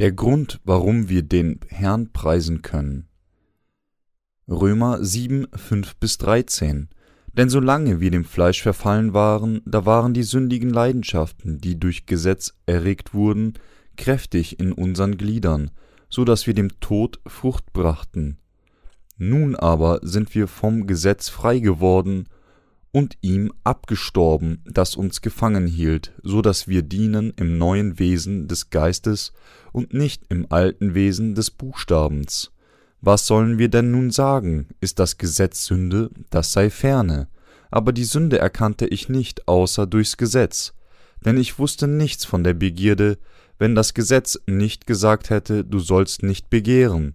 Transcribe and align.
Der 0.00 0.12
Grund, 0.12 0.60
warum 0.64 1.10
wir 1.10 1.22
den 1.22 1.60
Herrn 1.68 2.10
preisen 2.10 2.62
können. 2.62 3.06
Römer 4.48 5.04
7, 5.04 5.48
5 5.54 5.96
bis 5.96 6.16
13. 6.16 6.88
Denn 7.34 7.50
solange 7.50 8.00
wir 8.00 8.10
dem 8.10 8.24
Fleisch 8.24 8.62
verfallen 8.62 9.12
waren, 9.12 9.60
da 9.66 9.84
waren 9.84 10.14
die 10.14 10.22
sündigen 10.22 10.70
Leidenschaften, 10.70 11.58
die 11.58 11.78
durch 11.78 12.06
Gesetz 12.06 12.54
erregt 12.64 13.12
wurden, 13.12 13.58
kräftig 13.98 14.58
in 14.58 14.72
unseren 14.72 15.18
Gliedern, 15.18 15.70
so 16.08 16.24
dass 16.24 16.46
wir 16.46 16.54
dem 16.54 16.80
Tod 16.80 17.20
Frucht 17.26 17.70
brachten. 17.74 18.38
Nun 19.18 19.54
aber 19.54 20.00
sind 20.00 20.34
wir 20.34 20.48
vom 20.48 20.86
Gesetz 20.86 21.28
frei 21.28 21.58
geworden 21.58 22.26
und 22.92 23.16
ihm 23.20 23.52
abgestorben, 23.62 24.64
das 24.66 24.96
uns 24.96 25.20
gefangen 25.20 25.66
hielt, 25.66 26.12
so 26.22 26.42
dass 26.42 26.66
wir 26.66 26.82
dienen 26.82 27.32
im 27.36 27.58
neuen 27.58 27.98
Wesen 27.98 28.48
des 28.48 28.70
Geistes 28.70 29.32
und 29.72 29.94
nicht 29.94 30.24
im 30.28 30.46
alten 30.50 30.94
Wesen 30.94 31.34
des 31.34 31.50
Buchstabens. 31.50 32.52
Was 33.00 33.26
sollen 33.26 33.58
wir 33.58 33.68
denn 33.68 33.90
nun 33.90 34.10
sagen? 34.10 34.68
Ist 34.80 34.98
das 34.98 35.16
Gesetz 35.16 35.64
Sünde? 35.64 36.10
Das 36.28 36.52
sei 36.52 36.68
ferne. 36.68 37.28
Aber 37.70 37.92
die 37.92 38.04
Sünde 38.04 38.38
erkannte 38.38 38.86
ich 38.86 39.08
nicht, 39.08 39.48
außer 39.48 39.86
durchs 39.86 40.16
Gesetz. 40.16 40.74
Denn 41.24 41.38
ich 41.38 41.58
wusste 41.58 41.86
nichts 41.86 42.24
von 42.24 42.44
der 42.44 42.54
Begierde, 42.54 43.18
wenn 43.58 43.74
das 43.74 43.94
Gesetz 43.94 44.38
nicht 44.46 44.86
gesagt 44.86 45.30
hätte, 45.30 45.64
du 45.64 45.78
sollst 45.78 46.22
nicht 46.22 46.50
begehren. 46.50 47.14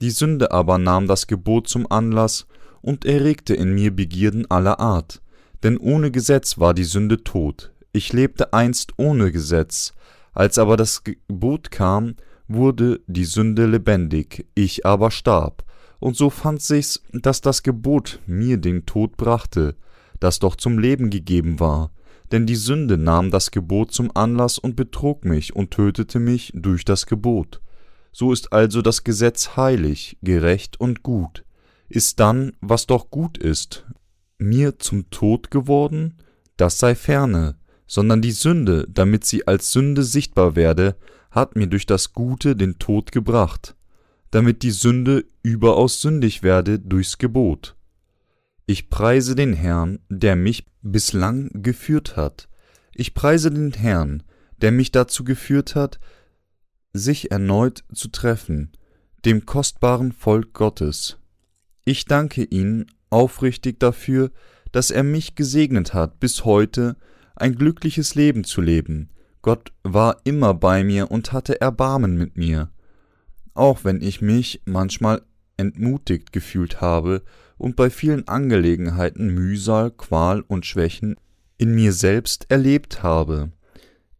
Die 0.00 0.10
Sünde 0.10 0.50
aber 0.50 0.78
nahm 0.78 1.06
das 1.06 1.26
Gebot 1.26 1.68
zum 1.68 1.90
Anlass 1.90 2.46
und 2.80 3.04
erregte 3.04 3.54
in 3.54 3.72
mir 3.72 3.94
Begierden 3.94 4.50
aller 4.50 4.80
Art. 4.80 5.21
Denn 5.62 5.78
ohne 5.78 6.10
Gesetz 6.10 6.58
war 6.58 6.74
die 6.74 6.84
Sünde 6.84 7.22
tot. 7.22 7.72
Ich 7.92 8.12
lebte 8.12 8.52
einst 8.52 8.94
ohne 8.96 9.32
Gesetz. 9.32 9.92
Als 10.32 10.58
aber 10.58 10.76
das 10.76 11.04
Gebot 11.04 11.70
kam, 11.70 12.16
wurde 12.48 13.00
die 13.06 13.24
Sünde 13.24 13.66
lebendig, 13.66 14.46
ich 14.54 14.86
aber 14.86 15.10
starb. 15.10 15.64
Und 16.00 16.16
so 16.16 16.30
fand 16.30 16.60
sich's, 16.62 17.02
dass 17.12 17.40
das 17.40 17.62
Gebot 17.62 18.18
mir 18.26 18.56
den 18.56 18.86
Tod 18.86 19.16
brachte, 19.16 19.76
das 20.20 20.38
doch 20.38 20.56
zum 20.56 20.78
Leben 20.78 21.10
gegeben 21.10 21.60
war. 21.60 21.92
Denn 22.32 22.46
die 22.46 22.56
Sünde 22.56 22.96
nahm 22.96 23.30
das 23.30 23.50
Gebot 23.50 23.92
zum 23.92 24.10
Anlass 24.14 24.58
und 24.58 24.74
betrog 24.74 25.24
mich 25.24 25.54
und 25.54 25.70
tötete 25.70 26.18
mich 26.18 26.50
durch 26.54 26.84
das 26.84 27.06
Gebot. 27.06 27.60
So 28.10 28.32
ist 28.32 28.52
also 28.52 28.82
das 28.82 29.04
Gesetz 29.04 29.56
heilig, 29.56 30.16
gerecht 30.22 30.80
und 30.80 31.02
gut. 31.02 31.44
Ist 31.88 32.20
dann, 32.20 32.52
was 32.60 32.86
doch 32.86 33.10
gut 33.10 33.36
ist, 33.36 33.84
mir 34.42 34.78
zum 34.78 35.10
Tod 35.10 35.50
geworden? 35.50 36.18
Das 36.56 36.78
sei 36.78 36.94
ferne, 36.94 37.56
sondern 37.86 38.22
die 38.22 38.32
Sünde, 38.32 38.86
damit 38.88 39.24
sie 39.24 39.46
als 39.46 39.72
Sünde 39.72 40.02
sichtbar 40.02 40.56
werde, 40.56 40.96
hat 41.30 41.56
mir 41.56 41.66
durch 41.66 41.86
das 41.86 42.12
Gute 42.12 42.56
den 42.56 42.78
Tod 42.78 43.12
gebracht, 43.12 43.74
damit 44.30 44.62
die 44.62 44.70
Sünde 44.70 45.24
überaus 45.42 46.00
sündig 46.00 46.42
werde 46.42 46.78
durchs 46.78 47.18
Gebot. 47.18 47.76
Ich 48.66 48.90
preise 48.90 49.34
den 49.34 49.54
Herrn, 49.54 49.98
der 50.08 50.36
mich 50.36 50.66
bislang 50.82 51.50
geführt 51.52 52.16
hat. 52.16 52.48
Ich 52.94 53.14
preise 53.14 53.50
den 53.50 53.72
Herrn, 53.72 54.22
der 54.58 54.72
mich 54.72 54.92
dazu 54.92 55.24
geführt 55.24 55.74
hat, 55.74 55.98
sich 56.92 57.30
erneut 57.30 57.84
zu 57.92 58.08
treffen, 58.08 58.72
dem 59.24 59.46
kostbaren 59.46 60.12
Volk 60.12 60.52
Gottes. 60.52 61.18
Ich 61.84 62.04
danke 62.04 62.44
ihn 62.44 62.86
aufrichtig 63.12 63.78
dafür, 63.78 64.30
dass 64.72 64.90
er 64.90 65.02
mich 65.02 65.34
gesegnet 65.34 65.94
hat, 65.94 66.18
bis 66.20 66.44
heute 66.44 66.96
ein 67.36 67.54
glückliches 67.54 68.14
Leben 68.14 68.44
zu 68.44 68.60
leben, 68.60 69.10
Gott 69.42 69.72
war 69.82 70.18
immer 70.22 70.54
bei 70.54 70.84
mir 70.84 71.10
und 71.10 71.32
hatte 71.32 71.60
Erbarmen 71.60 72.16
mit 72.16 72.36
mir. 72.36 72.70
Auch 73.54 73.84
wenn 73.84 74.00
ich 74.00 74.22
mich 74.22 74.62
manchmal 74.64 75.22
entmutigt 75.56 76.32
gefühlt 76.32 76.80
habe 76.80 77.22
und 77.58 77.74
bei 77.74 77.90
vielen 77.90 78.28
Angelegenheiten 78.28 79.34
Mühsal, 79.34 79.90
Qual 79.90 80.42
und 80.42 80.64
Schwächen 80.64 81.16
in 81.58 81.74
mir 81.74 81.92
selbst 81.92 82.46
erlebt 82.50 83.02
habe. 83.02 83.50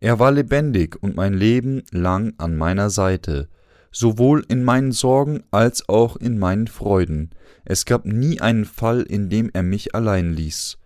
Er 0.00 0.18
war 0.18 0.32
lebendig 0.32 1.00
und 1.00 1.14
mein 1.14 1.34
Leben 1.34 1.84
lang 1.92 2.34
an 2.38 2.56
meiner 2.56 2.90
Seite, 2.90 3.48
sowohl 3.92 4.44
in 4.48 4.64
meinen 4.64 4.92
Sorgen 4.92 5.44
als 5.50 5.88
auch 5.88 6.16
in 6.16 6.38
meinen 6.38 6.66
Freuden. 6.66 7.30
Es 7.64 7.84
gab 7.84 8.06
nie 8.06 8.40
einen 8.40 8.64
Fall, 8.64 9.02
in 9.02 9.28
dem 9.28 9.50
er 9.52 9.62
mich 9.62 9.94
allein 9.94 10.32
ließ. 10.32 10.78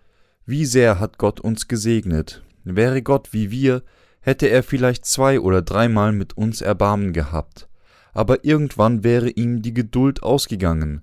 Wie 0.45 0.65
sehr 0.65 0.99
hat 0.99 1.17
Gott 1.17 1.39
uns 1.39 1.67
gesegnet. 1.67 2.43
Wäre 2.63 3.01
Gott 3.01 3.33
wie 3.33 3.49
wir, 3.49 3.81
hätte 4.27 4.47
er 4.47 4.61
vielleicht 4.61 5.05
zwei 5.05 5.39
oder 5.39 5.61
dreimal 5.61 6.11
mit 6.11 6.35
uns 6.35 6.59
Erbarmen 6.61 7.13
gehabt, 7.13 7.69
aber 8.13 8.43
irgendwann 8.43 9.03
wäre 9.05 9.29
ihm 9.29 9.61
die 9.61 9.73
Geduld 9.73 10.21
ausgegangen. 10.21 11.01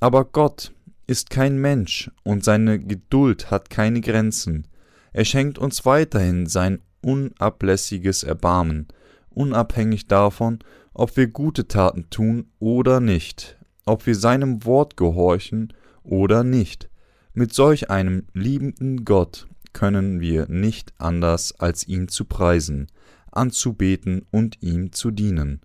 Aber 0.00 0.24
Gott 0.24 0.72
ist 1.06 1.30
kein 1.30 1.58
Mensch 1.58 2.10
und 2.24 2.44
seine 2.44 2.80
Geduld 2.80 3.52
hat 3.52 3.70
keine 3.70 4.00
Grenzen. 4.00 4.66
Er 5.12 5.24
schenkt 5.24 5.58
uns 5.58 5.86
weiterhin 5.86 6.46
sein 6.46 6.80
unablässiges 7.02 8.24
Erbarmen, 8.24 8.88
unabhängig 9.30 10.06
davon, 10.06 10.58
ob 10.92 11.16
wir 11.16 11.28
gute 11.28 11.68
Taten 11.68 12.10
tun 12.10 12.46
oder 12.58 13.00
nicht, 13.00 13.58
ob 13.86 14.06
wir 14.06 14.14
seinem 14.14 14.64
Wort 14.64 14.96
gehorchen 14.96 15.72
oder 16.02 16.44
nicht. 16.44 16.90
Mit 17.32 17.54
solch 17.54 17.90
einem 17.90 18.26
liebenden 18.34 19.04
Gott 19.04 19.46
können 19.72 20.20
wir 20.20 20.48
nicht 20.48 20.92
anders 20.98 21.58
als 21.60 21.86
ihn 21.86 22.08
zu 22.08 22.24
preisen, 22.24 22.88
anzubeten 23.30 24.26
und 24.30 24.62
ihm 24.62 24.92
zu 24.92 25.10
dienen. 25.10 25.60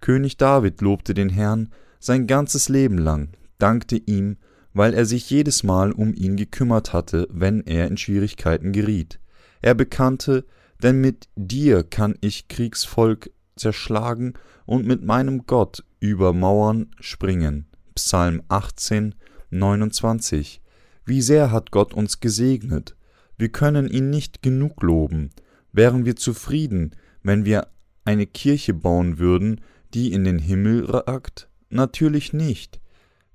König 0.00 0.36
David 0.36 0.80
lobte 0.80 1.14
den 1.14 1.30
Herrn 1.30 1.70
sein 1.98 2.26
ganzes 2.26 2.68
Leben 2.68 2.98
lang, 2.98 3.30
dankte 3.58 3.96
ihm, 3.96 4.36
weil 4.72 4.94
er 4.94 5.06
sich 5.06 5.28
jedes 5.30 5.64
Mal 5.64 5.92
um 5.92 6.14
ihn 6.14 6.36
gekümmert 6.36 6.92
hatte, 6.92 7.26
wenn 7.30 7.62
er 7.62 7.88
in 7.88 7.96
Schwierigkeiten 7.96 8.72
geriet. 8.72 9.18
Er 9.60 9.74
bekannte, 9.74 10.44
denn 10.82 11.00
mit 11.00 11.28
dir 11.36 11.82
kann 11.82 12.16
ich 12.20 12.48
Kriegsvolk 12.48 13.30
zerschlagen 13.56 14.34
und 14.66 14.86
mit 14.86 15.02
meinem 15.02 15.46
Gott 15.46 15.84
über 16.00 16.32
Mauern 16.32 16.90
springen. 17.00 17.66
Psalm 17.94 18.42
18, 18.48 19.14
29. 19.50 20.60
Wie 21.04 21.22
sehr 21.22 21.50
hat 21.50 21.70
Gott 21.70 21.94
uns 21.94 22.20
gesegnet, 22.20 22.94
wir 23.38 23.48
können 23.48 23.88
ihn 23.88 24.10
nicht 24.10 24.42
genug 24.42 24.82
loben. 24.82 25.30
Wären 25.72 26.04
wir 26.04 26.16
zufrieden, 26.16 26.94
wenn 27.22 27.44
wir 27.44 27.68
eine 28.04 28.26
Kirche 28.26 28.74
bauen 28.74 29.18
würden, 29.18 29.60
die 29.94 30.12
in 30.12 30.24
den 30.24 30.38
Himmel 30.38 30.84
ragt? 30.84 31.48
Natürlich 31.70 32.32
nicht. 32.32 32.80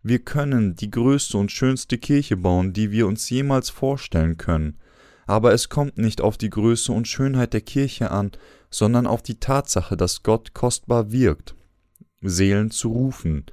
Wir 0.02 0.20
können 0.20 0.76
die 0.76 0.92
größte 0.92 1.38
und 1.38 1.52
schönste 1.52 1.98
Kirche 1.98 2.36
bauen, 2.36 2.74
die 2.74 2.92
wir 2.92 3.08
uns 3.08 3.30
jemals 3.30 3.70
vorstellen 3.70 4.38
können. 4.38 4.78
Aber 5.26 5.54
es 5.54 5.70
kommt 5.70 5.98
nicht 5.98 6.22
auf 6.22 6.38
die 6.38 6.50
Größe 6.50 6.92
und 6.92 7.08
Schönheit 7.08 7.54
der 7.54 7.62
Kirche 7.62 8.12
an, 8.12 8.32
sondern 8.70 9.08
auf 9.08 9.22
die 9.22 9.40
Tatsache, 9.40 9.96
dass 9.96 10.24
Gott 10.24 10.54
kostbar 10.54 11.12
wirkt, 11.12 11.56
Seelen 12.22 12.72
zu 12.72 12.90
rufen, 12.90 13.46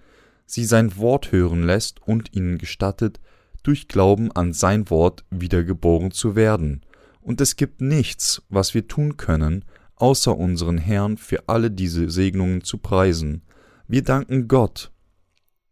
sie 0.47 0.65
sein 0.65 0.97
Wort 0.97 1.33
hören 1.33 1.63
lässt 1.63 2.01
und 2.07 2.35
ihnen 2.35 2.59
gestattet, 2.59 3.21
durch 3.63 3.89
Glauben 3.89 4.33
an 4.33 4.53
sein 4.53 4.89
Wort 4.91 5.25
wiedergeboren 5.31 6.11
zu 6.11 6.35
werden, 6.35 6.83
und 7.21 7.41
es 7.41 7.57
gibt 7.57 7.81
nichts, 7.81 8.43
was 8.49 8.75
wir 8.75 8.89
tun 8.89 9.17
können, 9.17 9.65
außer 9.97 10.37
unseren 10.37 10.79
Herrn 10.79 11.19
für 11.19 11.49
alle 11.49 11.71
diese 11.71 12.09
Segnungen 12.09 12.65
zu 12.65 12.79
preisen. 12.79 13.43
Wir 13.87 14.03
danken 14.03 14.49
Gott, 14.49 14.91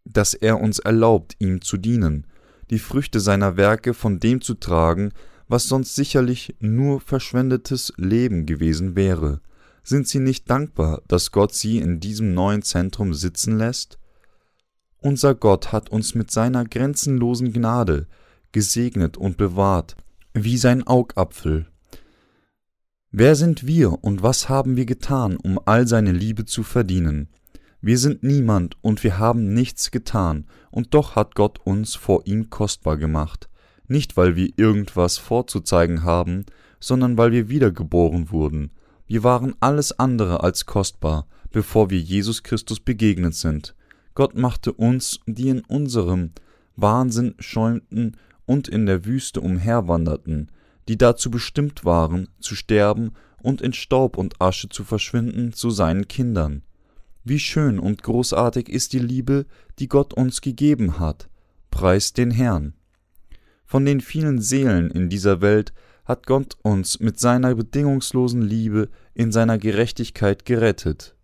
dass 0.05 0.35
er 0.35 0.61
uns 0.61 0.79
erlaubt, 0.79 1.37
ihm 1.39 1.63
zu 1.63 1.79
dienen, 1.79 2.27
die 2.71 2.79
Früchte 2.79 3.21
seiner 3.21 3.57
Werke 3.57 3.95
von 3.95 4.21
dem 4.21 4.43
zu 4.43 4.55
tragen, 4.55 5.13
was 5.49 5.67
sonst 5.67 5.95
sicherlich 5.95 6.55
nur 6.61 7.01
verschwendetes 7.01 7.93
Leben 7.97 8.47
gewesen 8.47 8.95
wäre. 8.95 9.41
Sind 9.83 10.07
Sie 10.07 10.21
nicht 10.21 10.51
dankbar, 10.51 11.03
dass 11.09 11.33
Gott 11.33 11.55
Sie 11.55 11.79
in 11.79 12.01
diesem 12.01 12.35
neuen 12.35 12.63
Zentrum 12.63 13.15
sitzen 13.15 13.57
lässt? 13.57 13.99
Unser 14.99 15.35
Gott 15.35 15.73
hat 15.73 15.91
uns 15.91 16.15
mit 16.15 16.31
seiner 16.31 16.65
grenzenlosen 16.65 17.53
Gnade 17.53 18.07
gesegnet 18.53 19.17
und 19.17 19.37
bewahrt, 19.37 19.97
wie 20.35 20.59
sein 20.59 20.87
Augapfel. 20.87 21.67
Wer 23.11 23.37
sind 23.37 23.67
wir 23.67 24.05
und 24.05 24.23
was 24.23 24.49
haben 24.49 24.77
wir 24.77 24.85
getan, 24.85 25.37
um 25.37 25.59
all 25.65 25.87
seine 25.87 26.13
Liebe 26.13 26.45
zu 26.45 26.63
verdienen? 26.63 27.29
Wir 27.81 27.97
sind 27.97 28.23
niemand 28.23 28.77
und 28.83 29.05
wir 29.05 29.19
haben 29.19 29.55
nichts 29.55 29.91
getan, 29.91 30.47
und 30.71 30.95
doch 30.95 31.17
hat 31.17 31.35
Gott 31.35 31.61
uns 31.65 31.95
vor 31.95 32.27
ihm 32.27 32.51
kostbar 32.51 32.97
gemacht, 32.97 33.49
nicht 33.89 34.17
weil 34.17 34.37
wir 34.37 34.51
irgendwas 34.57 35.19
vorzuzeigen 35.19 36.05
haben, 36.05 36.45
sondern 36.81 37.19
weil 37.19 37.33
wir 37.33 37.49
wiedergeboren 37.49 38.31
wurden. 38.31 38.71
Wir 39.07 39.25
waren 39.25 39.55
alles 39.61 39.99
andere 39.99 40.43
als 40.43 40.67
kostbar, 40.67 41.27
bevor 41.51 41.91
wir 41.91 41.99
Jesus 41.99 42.43
Christus 42.43 42.81
begegnet 42.81 43.35
sind. 43.35 43.75
Gott 44.15 44.37
machte 44.37 44.73
uns, 44.73 45.21
die 45.27 45.49
in 45.49 45.61
unserem 45.61 46.33
Wahnsinn 46.77 47.35
schäumten 47.39 48.17
und 48.47 48.69
in 48.69 48.87
der 48.87 49.05
Wüste 49.05 49.41
umherwanderten, 49.41 50.51
die 50.89 50.97
dazu 50.97 51.31
bestimmt 51.31 51.85
waren, 51.85 52.29
zu 52.41 52.55
sterben 52.55 53.13
und 53.43 53.61
in 53.61 53.73
Staub 53.73 54.17
und 54.17 54.41
Asche 54.41 54.69
zu 54.69 54.85
verschwinden 54.85 55.53
zu 55.53 55.71
seinen 55.71 56.09
Kindern. 56.09 56.63
Wie 57.25 57.39
schön 57.39 57.79
und 57.79 58.03
großartig 58.03 58.69
ist 58.69 58.93
die 58.93 58.99
Liebe, 58.99 59.47
die 59.79 59.89
Gott 59.89 60.15
uns 60.15 60.41
gegeben 60.41 60.99
hat. 60.99 61.29
Preist 61.71 62.17
den 62.17 62.31
Herrn. 62.31 62.75
Von 63.69 63.85
den 63.85 64.01
vielen 64.01 64.41
Seelen 64.41 64.91
in 64.91 65.11
dieser 65.11 65.43
Welt 65.43 65.75
hat 66.07 66.27
Gott 66.27 66.57
uns 66.63 67.01
mit 67.01 67.21
seiner 67.21 67.55
bedingungslosen 67.55 68.41
Liebe 68.41 68.89
in 69.13 69.31
seiner 69.31 69.59
Gerechtigkeit 69.59 70.47
gerettet. 70.47 71.15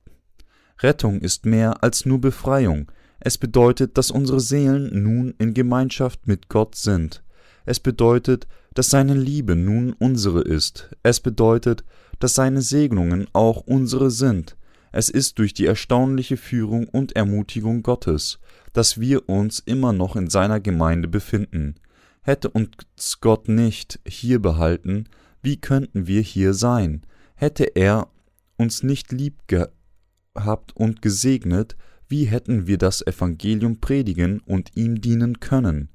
Rettung 0.81 1.23
ist 1.23 1.47
mehr 1.47 1.83
als 1.83 2.05
nur 2.05 2.21
Befreiung, 2.21 2.93
es 3.19 3.39
bedeutet, 3.39 3.97
dass 3.97 4.11
unsere 4.11 4.41
Seelen 4.41 5.03
nun 5.03 5.35
in 5.39 5.55
Gemeinschaft 5.55 6.27
mit 6.27 6.51
Gott 6.51 6.75
sind. 6.75 7.23
Es 7.65 7.81
bedeutet, 7.81 8.47
dass 8.75 8.91
seine 8.91 9.15
Liebe 9.15 9.57
nun 9.57 9.95
unsere 9.95 10.43
ist. 10.43 10.91
Es 11.03 11.21
bedeutet, 11.21 11.85
dass 12.19 12.35
seine 12.35 12.61
Segnungen 12.61 13.27
auch 13.33 13.63
unsere 13.63 14.11
sind. 14.11 14.59
Es 14.93 15.09
ist 15.09 15.39
durch 15.39 15.55
die 15.55 15.65
erstaunliche 15.65 16.37
Führung 16.37 16.87
und 16.89 17.17
Ermutigung 17.17 17.83
Gottes, 17.83 18.41
dass 18.75 19.01
wir 19.01 19.27
uns 19.31 19.61
immer 19.61 19.95
noch 19.95 20.17
in 20.17 20.29
seiner 20.29 20.61
Gemeinde 20.61 21.09
befinden. 21.09 21.77
Hätte 22.25 22.49
uns 22.49 23.21
Gott 23.21 23.49
nicht 23.49 24.01
hier 24.09 24.41
behalten, 24.41 25.05
wie 25.43 25.59
könnten 25.59 26.07
wir 26.07 26.23
hier 26.23 26.55
sein? 26.55 27.03
Hätte 27.35 27.65
er 27.77 28.09
uns 28.57 28.83
nicht 28.83 29.13
lieb 29.13 29.43
gehabt 29.47 30.75
und 30.75 31.03
gesegnet, 31.03 31.77
wie 32.09 32.25
hätten 32.25 32.67
wir 32.67 32.79
das 32.79 33.07
Evangelium 33.07 33.79
predigen 33.79 34.41
und 34.41 34.71
ihm 34.75 35.03
dienen 35.03 35.39
können? 35.41 35.91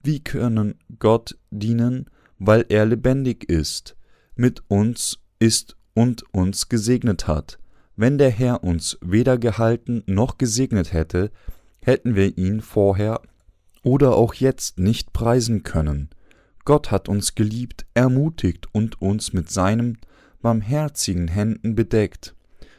Wie 0.00 0.22
können 0.22 0.76
Gott 1.00 1.36
dienen, 1.50 2.08
weil 2.38 2.66
er 2.68 2.86
lebendig 2.86 3.48
ist, 3.50 3.96
mit 4.36 4.62
uns 4.68 5.18
ist 5.40 5.76
und 5.92 6.22
uns 6.32 6.68
gesegnet 6.68 7.26
hat? 7.26 7.58
Wenn 7.96 8.16
der 8.18 8.30
Herr 8.30 8.62
uns 8.62 8.96
weder 9.00 9.38
gehalten 9.38 10.04
noch 10.06 10.38
gesegnet 10.38 10.92
hätte, 10.92 11.32
hätten 11.80 12.14
wir 12.14 12.38
ihn 12.38 12.60
vorher 12.60 13.20
oder 13.84 14.16
auch 14.16 14.34
jetzt 14.34 14.78
nicht 14.78 15.12
preisen 15.12 15.62
können. 15.62 16.10
Gott 16.64 16.90
hat 16.90 17.08
uns 17.08 17.34
geliebt, 17.34 17.86
ermutigt 17.94 18.66
und 18.72 19.00
uns 19.00 19.32
mit 19.32 19.50
seinen 19.50 19.98
barmherzigen 20.40 21.28
Händen 21.28 21.74
bedeckt, 21.74 22.34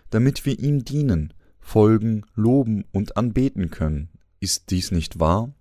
damit 0.09 0.45
wir 0.45 0.59
ihm 0.59 0.83
dienen, 0.83 1.33
folgen, 1.59 2.25
loben 2.35 2.83
und 2.91 3.15
anbeten 3.15 3.69
können. 3.69 4.09
Ist 4.39 4.71
dies 4.71 4.91
nicht 4.91 5.19
wahr? 5.19 5.53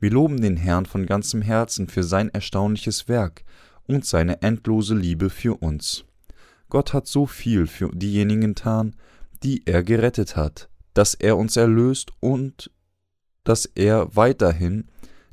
Wir 0.00 0.10
loben 0.10 0.40
den 0.40 0.56
Herrn 0.56 0.86
von 0.86 1.06
ganzem 1.06 1.42
Herzen 1.42 1.88
für 1.88 2.02
sein 2.02 2.28
erstaunliches 2.30 3.08
Werk 3.08 3.44
und 3.86 4.04
seine 4.04 4.42
endlose 4.42 4.94
Liebe 4.94 5.28
für 5.28 5.54
uns. 5.62 6.04
Gott 6.70 6.92
hat 6.92 7.06
so 7.06 7.26
viel 7.26 7.66
für 7.66 7.90
diejenigen 7.90 8.54
getan, 8.54 8.94
die 9.42 9.62
er 9.66 9.82
gerettet 9.82 10.36
hat, 10.36 10.68
dass 10.94 11.14
er 11.14 11.36
uns 11.36 11.56
erlöst 11.56 12.12
und 12.20 12.70
dass 13.48 13.64
er 13.64 14.14
weiterhin 14.14 14.84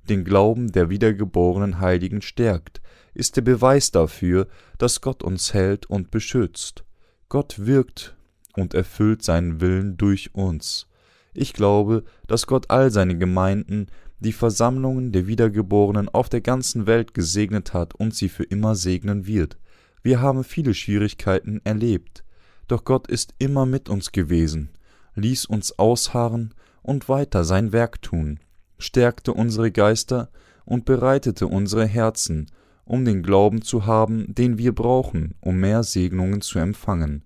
den 0.07 0.23
Glauben 0.23 0.71
der 0.71 0.89
wiedergeborenen 0.89 1.81
Heiligen 1.81 2.21
stärkt, 2.21 2.81
ist 3.13 3.35
der 3.35 3.41
Beweis 3.41 3.91
dafür, 3.91 4.47
dass 4.77 5.01
Gott 5.01 5.21
uns 5.21 5.53
hält 5.53 5.85
und 5.88 6.12
beschützt. 6.12 6.85
Gott 7.27 7.65
wirkt 7.65 8.15
und 8.56 8.73
erfüllt 8.73 9.21
seinen 9.21 9.59
Willen 9.59 9.97
durch 9.97 10.33
uns. 10.33 10.88
Ich 11.33 11.51
glaube, 11.51 12.06
dass 12.25 12.47
Gott 12.47 12.69
all 12.69 12.89
seine 12.89 13.17
Gemeinden, 13.17 13.88
die 14.19 14.31
Versammlungen 14.31 15.11
der 15.11 15.27
Wiedergeborenen 15.27 16.07
auf 16.07 16.29
der 16.29 16.39
ganzen 16.39 16.88
Welt 16.88 17.13
gesegnet 17.13 17.73
hat 17.73 17.95
und 17.95 18.15
sie 18.15 18.29
für 18.29 18.45
immer 18.45 18.75
segnen 18.75 19.27
wird. 19.27 19.57
Wir 20.03 20.21
haben 20.21 20.45
viele 20.45 20.73
Schwierigkeiten 20.73 21.59
erlebt, 21.65 22.23
doch 22.69 22.85
Gott 22.85 23.07
ist 23.07 23.33
immer 23.39 23.65
mit 23.65 23.89
uns 23.89 24.13
gewesen, 24.13 24.69
ließ 25.15 25.47
uns 25.47 25.77
ausharren 25.77 26.53
und 26.85 27.09
weiter 27.09 27.43
sein 27.43 27.73
Werk 27.73 28.01
tun, 28.03 28.39
stärkte 28.77 29.33
unsere 29.33 29.71
Geister 29.71 30.29
und 30.65 30.85
bereitete 30.85 31.47
unsere 31.47 31.85
Herzen, 31.87 32.45
um 32.85 33.03
den 33.03 33.23
Glauben 33.23 33.63
zu 33.63 33.87
haben, 33.87 34.33
den 34.35 34.59
wir 34.59 34.73
brauchen, 34.73 35.33
um 35.41 35.57
mehr 35.57 35.81
Segnungen 35.81 36.41
zu 36.41 36.59
empfangen. 36.59 37.23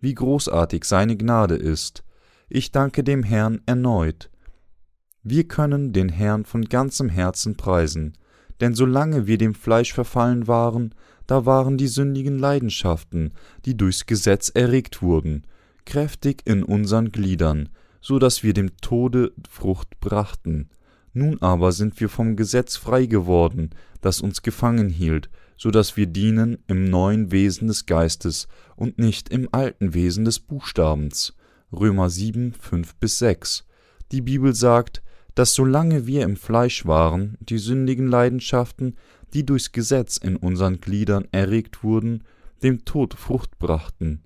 Wie 0.00 0.14
großartig 0.14 0.84
seine 0.84 1.16
Gnade 1.16 1.54
ist. 1.54 2.02
Ich 2.48 2.72
danke 2.72 3.04
dem 3.04 3.22
Herrn 3.22 3.60
erneut. 3.66 4.30
Wir 5.22 5.46
können 5.48 5.92
den 5.92 6.08
Herrn 6.08 6.46
von 6.46 6.64
ganzem 6.64 7.10
Herzen 7.10 7.56
preisen, 7.56 8.16
denn 8.60 8.74
solange 8.74 9.26
wir 9.26 9.36
dem 9.36 9.54
Fleisch 9.54 9.92
verfallen 9.92 10.46
waren, 10.46 10.94
da 11.26 11.44
waren 11.44 11.76
die 11.76 11.88
sündigen 11.88 12.38
Leidenschaften, 12.38 13.32
die 13.66 13.76
durchs 13.76 14.06
Gesetz 14.06 14.50
erregt 14.54 15.02
wurden, 15.02 15.46
kräftig 15.84 16.42
in 16.46 16.62
unseren 16.62 17.12
Gliedern, 17.12 17.68
so 18.04 18.18
dass 18.18 18.42
wir 18.42 18.52
dem 18.52 18.76
Tode 18.82 19.32
Frucht 19.48 19.98
brachten. 19.98 20.68
Nun 21.14 21.40
aber 21.40 21.72
sind 21.72 21.98
wir 22.00 22.10
vom 22.10 22.36
Gesetz 22.36 22.76
frei 22.76 23.06
geworden, 23.06 23.70
das 24.02 24.20
uns 24.20 24.42
gefangen 24.42 24.90
hielt, 24.90 25.30
so 25.56 25.70
dass 25.70 25.96
wir 25.96 26.04
dienen 26.04 26.58
im 26.66 26.90
neuen 26.90 27.32
Wesen 27.32 27.66
des 27.66 27.86
Geistes 27.86 28.46
und 28.76 28.98
nicht 28.98 29.30
im 29.30 29.48
alten 29.52 29.94
Wesen 29.94 30.26
des 30.26 30.38
Buchstabens. 30.38 31.34
Römer 31.72 32.10
7, 32.10 32.52
5 32.52 32.94
bis 32.96 33.18
6. 33.20 33.64
Die 34.12 34.20
Bibel 34.20 34.54
sagt, 34.54 35.02
dass 35.34 35.54
solange 35.54 36.06
wir 36.06 36.24
im 36.24 36.36
Fleisch 36.36 36.84
waren, 36.84 37.38
die 37.40 37.58
sündigen 37.58 38.08
Leidenschaften, 38.08 38.96
die 39.32 39.46
durchs 39.46 39.72
Gesetz 39.72 40.18
in 40.18 40.36
unseren 40.36 40.78
Gliedern 40.78 41.26
erregt 41.32 41.82
wurden, 41.82 42.22
dem 42.62 42.84
Tod 42.84 43.14
Frucht 43.14 43.58
brachten. 43.58 44.22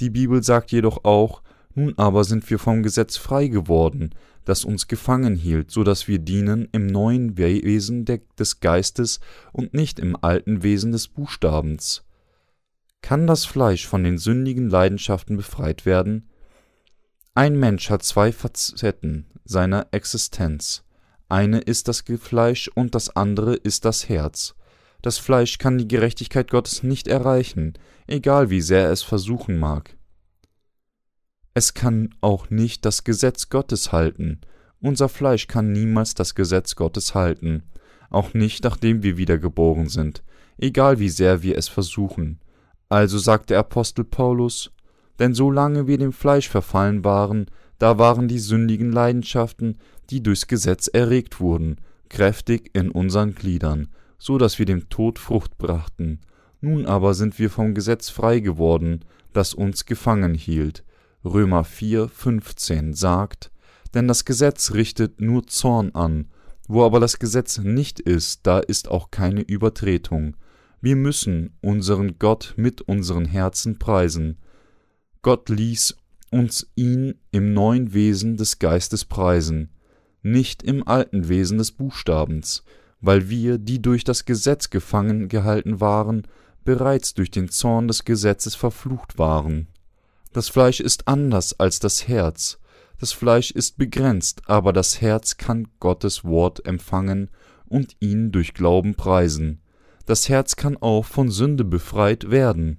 Die 0.00 0.10
Bibel 0.10 0.42
sagt 0.42 0.72
jedoch 0.72 1.04
auch, 1.04 1.43
nun 1.74 1.94
aber 1.96 2.24
sind 2.24 2.48
wir 2.50 2.58
vom 2.58 2.82
Gesetz 2.82 3.16
frei 3.16 3.48
geworden, 3.48 4.10
das 4.44 4.64
uns 4.64 4.88
gefangen 4.88 5.36
hielt, 5.36 5.70
so 5.70 5.84
dass 5.84 6.06
wir 6.06 6.18
dienen 6.18 6.68
im 6.72 6.86
neuen 6.86 7.36
Wesen 7.36 8.04
des 8.04 8.60
Geistes 8.60 9.20
und 9.52 9.74
nicht 9.74 9.98
im 9.98 10.16
alten 10.22 10.62
Wesen 10.62 10.92
des 10.92 11.08
Buchstabens. 11.08 12.04
Kann 13.02 13.26
das 13.26 13.44
Fleisch 13.44 13.86
von 13.86 14.04
den 14.04 14.18
sündigen 14.18 14.68
Leidenschaften 14.68 15.36
befreit 15.36 15.84
werden? 15.84 16.28
Ein 17.34 17.58
Mensch 17.58 17.90
hat 17.90 18.02
zwei 18.02 18.32
Facetten 18.32 19.26
seiner 19.44 19.88
Existenz. 19.90 20.84
Eine 21.28 21.58
ist 21.58 21.88
das 21.88 22.04
Fleisch 22.20 22.70
und 22.74 22.94
das 22.94 23.14
andere 23.14 23.56
ist 23.56 23.84
das 23.84 24.08
Herz. 24.08 24.54
Das 25.02 25.18
Fleisch 25.18 25.58
kann 25.58 25.76
die 25.76 25.88
Gerechtigkeit 25.88 26.50
Gottes 26.50 26.82
nicht 26.82 27.08
erreichen, 27.08 27.74
egal 28.06 28.50
wie 28.50 28.60
sehr 28.60 28.90
es 28.90 29.02
versuchen 29.02 29.58
mag. 29.58 29.93
Es 31.56 31.72
kann 31.72 32.10
auch 32.20 32.50
nicht 32.50 32.84
das 32.84 33.04
Gesetz 33.04 33.48
Gottes 33.48 33.92
halten. 33.92 34.40
Unser 34.80 35.08
Fleisch 35.08 35.46
kann 35.46 35.72
niemals 35.72 36.14
das 36.14 36.34
Gesetz 36.34 36.74
Gottes 36.74 37.14
halten, 37.14 37.62
auch 38.10 38.34
nicht 38.34 38.64
nachdem 38.64 39.04
wir 39.04 39.16
wiedergeboren 39.16 39.88
sind, 39.88 40.24
egal 40.58 40.98
wie 40.98 41.08
sehr 41.08 41.42
wir 41.42 41.56
es 41.56 41.68
versuchen. 41.68 42.40
Also 42.88 43.18
sagt 43.18 43.50
der 43.50 43.60
Apostel 43.60 44.04
Paulus, 44.04 44.72
denn 45.20 45.32
solange 45.32 45.86
wir 45.86 45.96
dem 45.96 46.12
Fleisch 46.12 46.48
verfallen 46.48 47.04
waren, 47.04 47.46
da 47.78 47.98
waren 47.98 48.26
die 48.26 48.40
sündigen 48.40 48.90
Leidenschaften, 48.90 49.78
die 50.10 50.24
durchs 50.24 50.48
Gesetz 50.48 50.88
erregt 50.88 51.38
wurden, 51.38 51.76
kräftig 52.08 52.70
in 52.72 52.90
unseren 52.90 53.34
Gliedern, 53.34 53.88
so 54.18 54.38
dass 54.38 54.58
wir 54.58 54.66
dem 54.66 54.88
Tod 54.88 55.20
Frucht 55.20 55.56
brachten. 55.56 56.20
Nun 56.60 56.84
aber 56.86 57.14
sind 57.14 57.38
wir 57.38 57.48
vom 57.48 57.74
Gesetz 57.74 58.10
frei 58.10 58.40
geworden, 58.40 59.04
das 59.32 59.54
uns 59.54 59.86
gefangen 59.86 60.34
hielt, 60.34 60.84
Römer 61.24 61.64
4, 61.64 62.08
15 62.08 62.92
sagt, 62.92 63.50
denn 63.94 64.08
das 64.08 64.24
Gesetz 64.24 64.72
richtet 64.72 65.20
nur 65.20 65.46
Zorn 65.46 65.94
an, 65.94 66.28
wo 66.68 66.84
aber 66.84 67.00
das 67.00 67.18
Gesetz 67.18 67.58
nicht 67.58 68.00
ist, 68.00 68.40
da 68.46 68.58
ist 68.58 68.88
auch 68.88 69.10
keine 69.10 69.40
Übertretung. 69.40 70.36
Wir 70.80 70.96
müssen 70.96 71.56
unseren 71.62 72.18
Gott 72.18 72.54
mit 72.56 72.82
unseren 72.82 73.24
Herzen 73.24 73.78
preisen. 73.78 74.38
Gott 75.22 75.48
ließ 75.48 75.96
uns 76.30 76.70
ihn 76.74 77.14
im 77.30 77.54
neuen 77.54 77.94
Wesen 77.94 78.36
des 78.36 78.58
Geistes 78.58 79.04
preisen, 79.04 79.70
nicht 80.22 80.62
im 80.62 80.86
alten 80.86 81.28
Wesen 81.28 81.58
des 81.58 81.72
Buchstabens, 81.72 82.64
weil 83.00 83.30
wir, 83.30 83.58
die 83.58 83.80
durch 83.80 84.04
das 84.04 84.24
Gesetz 84.24 84.68
gefangen 84.68 85.28
gehalten 85.28 85.80
waren, 85.80 86.26
bereits 86.64 87.14
durch 87.14 87.30
den 87.30 87.48
Zorn 87.48 87.88
des 87.88 88.04
Gesetzes 88.04 88.54
verflucht 88.54 89.18
waren. 89.18 89.68
Das 90.34 90.48
Fleisch 90.48 90.80
ist 90.80 91.06
anders 91.06 91.60
als 91.60 91.78
das 91.78 92.08
Herz. 92.08 92.58
Das 92.98 93.12
Fleisch 93.12 93.52
ist 93.52 93.78
begrenzt, 93.78 94.42
aber 94.46 94.72
das 94.72 95.00
Herz 95.00 95.36
kann 95.36 95.68
Gottes 95.78 96.24
Wort 96.24 96.66
empfangen 96.66 97.30
und 97.66 97.94
ihn 98.00 98.32
durch 98.32 98.52
Glauben 98.52 98.96
preisen. 98.96 99.60
Das 100.06 100.28
Herz 100.28 100.56
kann 100.56 100.76
auch 100.76 101.04
von 101.04 101.30
Sünde 101.30 101.64
befreit 101.64 102.32
werden. 102.32 102.78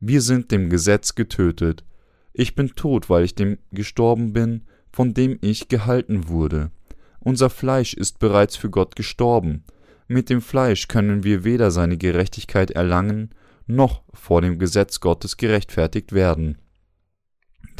Wir 0.00 0.20
sind 0.20 0.50
dem 0.50 0.68
Gesetz 0.68 1.14
getötet. 1.14 1.84
Ich 2.32 2.56
bin 2.56 2.74
tot, 2.74 3.08
weil 3.08 3.22
ich 3.22 3.36
dem 3.36 3.58
gestorben 3.70 4.32
bin, 4.32 4.62
von 4.90 5.14
dem 5.14 5.38
ich 5.42 5.68
gehalten 5.68 6.26
wurde. 6.26 6.72
Unser 7.20 7.50
Fleisch 7.50 7.94
ist 7.94 8.18
bereits 8.18 8.56
für 8.56 8.68
Gott 8.68 8.96
gestorben. 8.96 9.62
Mit 10.08 10.28
dem 10.28 10.42
Fleisch 10.42 10.88
können 10.88 11.22
wir 11.22 11.44
weder 11.44 11.70
seine 11.70 11.98
Gerechtigkeit 11.98 12.72
erlangen, 12.72 13.30
noch 13.68 14.02
vor 14.12 14.42
dem 14.42 14.58
Gesetz 14.58 14.98
Gottes 14.98 15.36
gerechtfertigt 15.36 16.12
werden. 16.12 16.58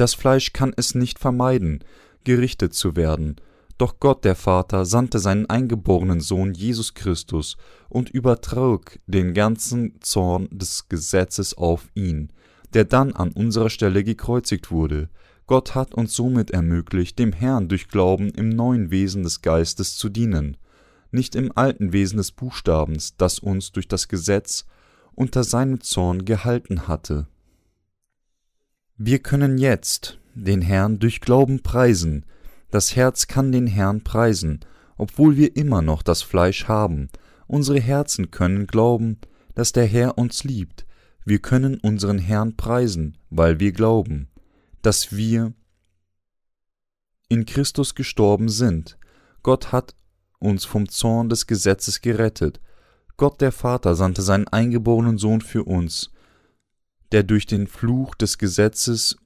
Das 0.01 0.15
Fleisch 0.15 0.55
kann 0.55 0.73
es 0.75 0.95
nicht 0.95 1.19
vermeiden, 1.19 1.85
gerichtet 2.25 2.73
zu 2.73 2.97
werden, 2.97 3.37
doch 3.77 4.01
Gott 4.01 4.25
der 4.25 4.35
Vater 4.35 4.87
sandte 4.87 5.19
seinen 5.19 5.45
eingeborenen 5.45 6.21
Sohn 6.21 6.55
Jesus 6.55 6.95
Christus 6.95 7.59
und 7.91 8.09
übertrug 8.09 8.99
den 9.07 9.35
ganzen 9.35 10.01
Zorn 10.01 10.49
des 10.51 10.89
Gesetzes 10.89 11.53
auf 11.53 11.91
ihn, 11.95 12.33
der 12.73 12.87
dann 12.87 13.13
an 13.13 13.33
unserer 13.33 13.69
Stelle 13.69 14.03
gekreuzigt 14.03 14.71
wurde. 14.71 15.11
Gott 15.47 15.75
hat 15.75 15.93
uns 15.93 16.15
somit 16.17 16.51
ermöglicht, 16.51 17.19
dem 17.19 17.35
Herrn 17.35 17.69
durch 17.69 17.89
Glauben 17.89 18.31
im 18.31 18.49
neuen 18.49 18.91
Wesen 18.91 19.23
des 19.23 19.43
Geistes 19.43 19.99
zu 19.99 20.09
dienen, 20.09 20.57
nicht 21.11 21.35
im 21.35 21.53
alten 21.55 21.93
Wesen 21.93 22.17
des 22.17 22.33
Buchstabens, 22.33 23.19
das 23.19 23.39
uns 23.39 23.71
durch 23.73 23.87
das 23.87 24.09
Gesetz 24.09 24.65
unter 25.15 25.45
seinem 25.45 25.83
Zorn 25.83 26.25
gehalten 26.25 26.89
hatte. 26.89 27.27
Wir 29.03 29.19
können 29.19 29.57
jetzt 29.57 30.19
den 30.35 30.61
Herrn 30.61 30.99
durch 30.99 31.23
Glauben 31.23 31.63
preisen, 31.63 32.27
das 32.71 32.97
Herz 32.97 33.29
kann 33.29 33.51
den 33.51 33.67
Herrn 33.67 34.05
preisen, 34.05 34.61
obwohl 34.99 35.39
wir 35.39 35.57
immer 35.57 35.81
noch 35.81 36.03
das 36.03 36.21
Fleisch 36.21 36.69
haben. 36.69 37.09
Unsere 37.47 37.81
Herzen 37.81 38.31
können 38.31 38.67
glauben, 38.67 39.17
dass 39.55 39.73
der 39.73 39.87
Herr 39.87 40.19
uns 40.19 40.45
liebt. 40.45 40.85
Wir 41.25 41.39
können 41.39 41.81
unseren 41.81 42.19
Herrn 42.19 42.59
preisen, 42.59 43.17
weil 43.31 43.59
wir 43.59 43.73
glauben, 43.73 44.29
dass 44.83 45.17
wir 45.17 45.55
in 47.31 47.47
Christus 47.47 47.95
gestorben 47.95 48.51
sind. 48.51 48.99
Gott 49.43 49.73
hat 49.73 49.95
uns 50.41 50.67
vom 50.67 50.91
Zorn 50.91 51.31
des 51.31 51.47
Gesetzes 51.47 52.03
gerettet. 52.03 52.61
Gott 53.17 53.41
der 53.41 53.53
Vater 53.53 53.95
sandte 53.95 54.21
seinen 54.21 54.49
eingeborenen 54.49 55.17
Sohn 55.17 55.41
für 55.41 55.65
uns, 55.65 56.11
der 57.13 57.23
durch 57.23 57.47
den 57.47 57.67
Fluch 57.67 58.15
des 58.15 58.39
Gesetzes 58.39 59.17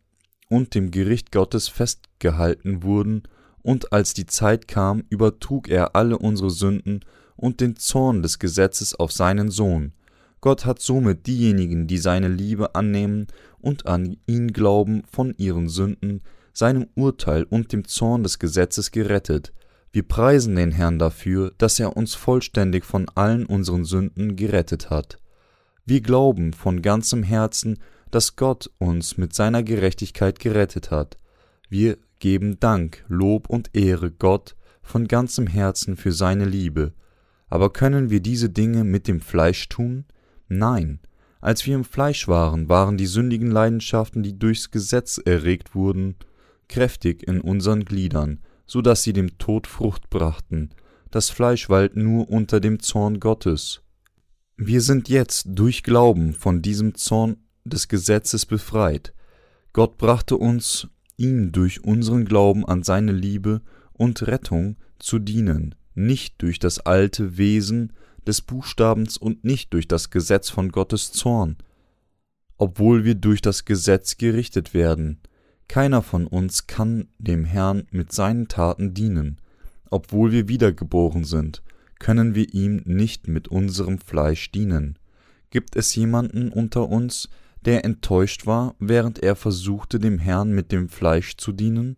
und 0.49 0.75
dem 0.75 0.91
Gericht 0.91 1.33
Gottes 1.33 1.69
festgehalten 1.69 2.83
wurden 2.83 3.23
und 3.63 3.93
als 3.93 4.15
die 4.15 4.27
Zeit 4.27 4.69
kam, 4.69 5.05
übertrug 5.09 5.69
er 5.69 5.97
alle 5.97 6.19
unsere 6.19 6.51
Sünden 6.51 7.01
und 7.37 7.61
den 7.61 7.77
Zorn 7.77 8.23
des 8.23 8.39
Gesetzes 8.39 8.95
auf 8.95 9.13
seinen 9.13 9.51
Sohn. 9.51 9.93
Gott 10.41 10.67
hat 10.67 10.81
somit 10.81 11.27
diejenigen, 11.27 11.87
die 11.87 11.99
seine 11.99 12.29
Liebe 12.29 12.75
annehmen 12.75 13.27
und 13.61 13.87
an 13.87 14.19
ihn 14.27 14.53
glauben, 14.53 15.03
von 15.11 15.35
ihren 15.39 15.71
Sünden, 15.71 16.21
seinem 16.53 16.87
Urteil 16.95 17.45
und 17.45 17.73
dem 17.73 17.87
Zorn 17.89 18.23
des 18.23 18.39
Gesetzes 18.39 18.91
gerettet. 18.91 19.53
Wir 19.91 20.03
preisen 20.03 20.57
den 20.57 20.73
Herrn 20.73 20.99
dafür, 20.99 21.53
dass 21.57 21.81
er 21.81 21.97
uns 21.97 22.15
vollständig 22.15 22.85
von 22.85 23.09
allen 23.15 23.47
unseren 23.47 23.85
Sünden 23.85 24.37
gerettet 24.37 24.91
hat. 24.91 25.19
Wir 25.87 26.01
glauben 26.01 26.55
von 26.55 26.81
ganzem 26.81 27.23
Herzen, 27.23 27.79
dass 28.11 28.37
Gott 28.37 28.71
uns 28.79 29.19
mit 29.19 29.35
seiner 29.35 29.63
Gerechtigkeit 29.63 30.39
gerettet 30.39 30.91
hat. 30.91 31.19
Wir 31.69 31.99
geben 32.21 32.59
Dank, 32.59 33.05
Lob 33.09 33.51
und 33.51 33.75
Ehre 33.75 34.11
Gott 34.11 34.57
von 34.83 35.09
ganzem 35.09 35.47
Herzen 35.47 35.97
für 35.97 36.13
seine 36.13 36.47
Liebe. 36.47 36.93
Aber 37.49 37.71
können 37.71 38.09
wir 38.09 38.21
diese 38.21 38.49
Dinge 38.49 38.85
mit 38.85 39.09
dem 39.09 39.21
Fleisch 39.21 39.69
tun? 39.69 40.07
Nein. 40.49 41.01
Als 41.41 41.67
wir 41.67 41.75
im 41.75 41.85
Fleisch 41.85 42.29
waren, 42.29 42.71
waren 42.71 42.97
die 42.97 43.07
sündigen 43.07 43.51
Leidenschaften, 43.51 44.23
die 44.23 44.39
durchs 44.39 44.71
Gesetz 44.71 45.21
erregt 45.23 45.75
wurden, 45.75 46.17
kräftig 46.69 47.29
in 47.29 47.43
unseren 47.43 47.85
Gliedern, 47.85 48.41
so 48.67 48.81
dass 48.81 49.03
sie 49.03 49.13
dem 49.13 49.37
Tod 49.37 49.67
Frucht 49.67 50.09
brachten. 50.09 50.71
Das 51.11 51.29
Fleisch 51.29 51.69
weilt 51.69 51.97
nur 51.97 52.31
unter 52.31 52.61
dem 52.61 52.81
Zorn 52.81 53.21
Gottes. 53.21 53.84
Wir 54.57 54.83
sind 54.83 55.09
jetzt 55.09 55.47
durch 55.49 55.83
Glauben 55.83 56.33
von 56.33 56.63
diesem 56.63 56.95
Zorn 56.95 57.39
des 57.65 57.89
Gesetzes 57.89 58.47
befreit. 58.47 59.13
Gott 59.73 59.99
brachte 59.99 60.37
uns 60.37 60.87
ihm 61.17 61.51
durch 61.51 61.83
unseren 61.83 62.25
Glauben 62.25 62.65
an 62.65 62.85
seine 62.85 63.11
Liebe 63.11 63.63
und 63.93 64.23
Rettung 64.29 64.77
zu 65.01 65.19
dienen, 65.19 65.75
nicht 65.97 66.41
durch 66.41 66.61
das 66.61 66.79
alte 66.79 67.37
Wesen 67.37 67.93
des 68.29 68.43
Buchstabens 68.43 69.17
und 69.17 69.43
nicht 69.43 69.73
durch 69.73 69.89
das 69.89 70.11
Gesetz 70.11 70.51
von 70.51 70.71
Gottes 70.71 71.11
Zorn, 71.11 71.57
obwohl 72.57 73.03
wir 73.03 73.17
durch 73.17 73.43
das 73.43 73.65
Gesetz 73.65 74.19
gerichtet 74.19 74.73
werden. 74.73 75.19
Keiner 75.67 76.01
von 76.01 76.29
uns 76.29 76.69
kann 76.69 77.09
dem 77.19 77.45
Herrn 77.45 77.89
mit 77.91 78.13
seinen 78.13 78.47
Taten 78.47 78.95
dienen. 78.95 79.41
Obwohl 79.91 80.31
wir 80.31 80.47
wiedergeboren 80.47 81.25
sind, 81.25 81.63
können 82.05 82.35
wir 82.35 82.53
ihm 82.53 82.83
nicht 82.85 83.29
mit 83.29 83.49
unserem 83.49 83.97
Fleisch 83.97 84.53
dienen. 84.53 84.99
Gibt 85.49 85.75
es 85.75 85.95
jemanden 85.95 86.51
unter 86.51 86.91
uns, 86.91 87.31
der 87.65 87.87
enttäuscht 87.87 88.45
war, 88.45 88.75
während 88.79 89.23
er 89.23 89.35
versuchte, 89.37 89.99
dem 89.99 90.19
Herrn 90.19 90.53
mit 90.53 90.71
dem 90.71 90.91
Fleisch 90.91 91.39
zu 91.39 91.51
dienen? 91.51 91.97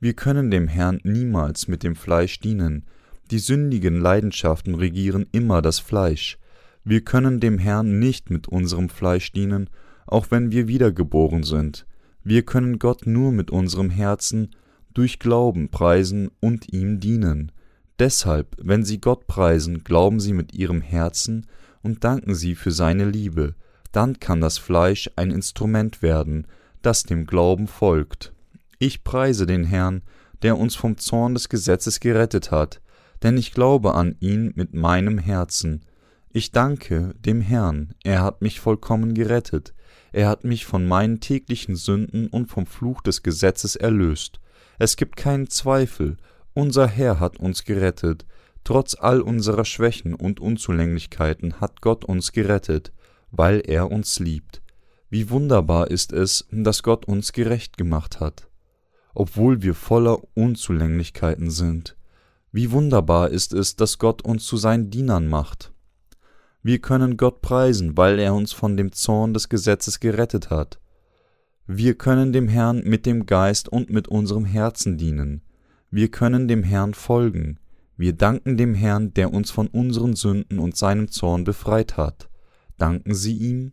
Wir 0.00 0.14
können 0.14 0.50
dem 0.50 0.66
Herrn 0.66 0.98
niemals 1.04 1.68
mit 1.68 1.84
dem 1.84 1.94
Fleisch 1.94 2.40
dienen. 2.40 2.86
Die 3.30 3.38
sündigen 3.38 4.00
Leidenschaften 4.00 4.74
regieren 4.74 5.26
immer 5.30 5.62
das 5.62 5.78
Fleisch. 5.78 6.38
Wir 6.82 7.02
können 7.02 7.38
dem 7.38 7.58
Herrn 7.58 8.00
nicht 8.00 8.30
mit 8.30 8.48
unserem 8.48 8.88
Fleisch 8.88 9.30
dienen, 9.30 9.70
auch 10.08 10.32
wenn 10.32 10.50
wir 10.50 10.66
wiedergeboren 10.66 11.44
sind. 11.44 11.86
Wir 12.24 12.42
können 12.42 12.80
Gott 12.80 13.06
nur 13.06 13.30
mit 13.30 13.52
unserem 13.52 13.90
Herzen 13.90 14.50
durch 14.92 15.20
Glauben 15.20 15.68
preisen 15.68 16.32
und 16.40 16.72
ihm 16.72 16.98
dienen. 16.98 17.52
Deshalb, 17.98 18.56
wenn 18.58 18.84
Sie 18.84 19.00
Gott 19.00 19.26
preisen, 19.26 19.82
glauben 19.82 20.20
Sie 20.20 20.32
mit 20.32 20.52
Ihrem 20.52 20.82
Herzen 20.82 21.46
und 21.82 22.04
danken 22.04 22.34
Sie 22.34 22.54
für 22.54 22.70
seine 22.70 23.06
Liebe, 23.06 23.54
dann 23.92 24.20
kann 24.20 24.40
das 24.40 24.58
Fleisch 24.58 25.10
ein 25.16 25.30
Instrument 25.30 26.02
werden, 26.02 26.46
das 26.82 27.04
dem 27.04 27.26
Glauben 27.26 27.66
folgt. 27.66 28.34
Ich 28.78 29.04
preise 29.04 29.46
den 29.46 29.64
Herrn, 29.64 30.02
der 30.42 30.58
uns 30.58 30.74
vom 30.74 30.98
Zorn 30.98 31.32
des 31.32 31.48
Gesetzes 31.48 32.00
gerettet 32.00 32.50
hat, 32.50 32.82
denn 33.22 33.38
ich 33.38 33.52
glaube 33.52 33.94
an 33.94 34.16
ihn 34.20 34.52
mit 34.54 34.74
meinem 34.74 35.16
Herzen. 35.16 35.86
Ich 36.30 36.52
danke 36.52 37.14
dem 37.18 37.40
Herrn, 37.40 37.94
er 38.04 38.22
hat 38.22 38.42
mich 38.42 38.60
vollkommen 38.60 39.14
gerettet, 39.14 39.72
er 40.12 40.28
hat 40.28 40.44
mich 40.44 40.66
von 40.66 40.86
meinen 40.86 41.20
täglichen 41.20 41.76
Sünden 41.76 42.26
und 42.26 42.48
vom 42.48 42.66
Fluch 42.66 43.00
des 43.00 43.22
Gesetzes 43.22 43.76
erlöst. 43.76 44.40
Es 44.78 44.96
gibt 44.96 45.16
keinen 45.16 45.48
Zweifel, 45.48 46.18
unser 46.56 46.88
Herr 46.88 47.20
hat 47.20 47.38
uns 47.38 47.64
gerettet, 47.64 48.26
trotz 48.64 48.94
all 48.94 49.20
unserer 49.20 49.64
Schwächen 49.64 50.14
und 50.14 50.40
Unzulänglichkeiten 50.40 51.60
hat 51.60 51.80
Gott 51.80 52.04
uns 52.04 52.32
gerettet 52.32 52.92
weil 53.30 53.62
er 53.66 53.90
uns 53.90 54.18
liebt. 54.18 54.62
Wie 55.08 55.30
wunderbar 55.30 55.90
ist 55.90 56.12
es, 56.12 56.46
dass 56.50 56.82
Gott 56.82 57.06
uns 57.06 57.32
gerecht 57.32 57.76
gemacht 57.76 58.20
hat, 58.20 58.48
obwohl 59.14 59.62
wir 59.62 59.74
voller 59.74 60.18
Unzulänglichkeiten 60.34 61.50
sind. 61.50 61.96
Wie 62.52 62.70
wunderbar 62.70 63.30
ist 63.30 63.52
es, 63.52 63.76
dass 63.76 63.98
Gott 63.98 64.22
uns 64.22 64.44
zu 64.44 64.56
seinen 64.56 64.90
Dienern 64.90 65.28
macht. 65.28 65.72
Wir 66.62 66.80
können 66.80 67.16
Gott 67.16 67.42
preisen, 67.42 67.96
weil 67.96 68.18
er 68.18 68.34
uns 68.34 68.52
von 68.52 68.76
dem 68.76 68.92
Zorn 68.92 69.34
des 69.34 69.48
Gesetzes 69.48 70.00
gerettet 70.00 70.50
hat. 70.50 70.80
Wir 71.66 71.94
können 71.94 72.32
dem 72.32 72.48
Herrn 72.48 72.82
mit 72.84 73.06
dem 73.06 73.26
Geist 73.26 73.68
und 73.68 73.90
mit 73.90 74.08
unserem 74.08 74.44
Herzen 74.44 74.98
dienen. 74.98 75.42
Wir 75.96 76.10
können 76.10 76.46
dem 76.46 76.62
Herrn 76.62 76.94
folgen. 76.94 77.58
Wir 77.96 78.12
danken 78.12 78.56
dem 78.56 78.74
Herrn, 78.74 79.14
der 79.14 79.32
uns 79.32 79.50
von 79.50 79.66
unseren 79.66 80.14
Sünden 80.14 80.58
und 80.58 80.76
seinem 80.76 81.10
Zorn 81.10 81.42
befreit 81.42 81.96
hat 81.96 82.28
danken 82.78 83.14
sie 83.14 83.36
ihm? 83.36 83.72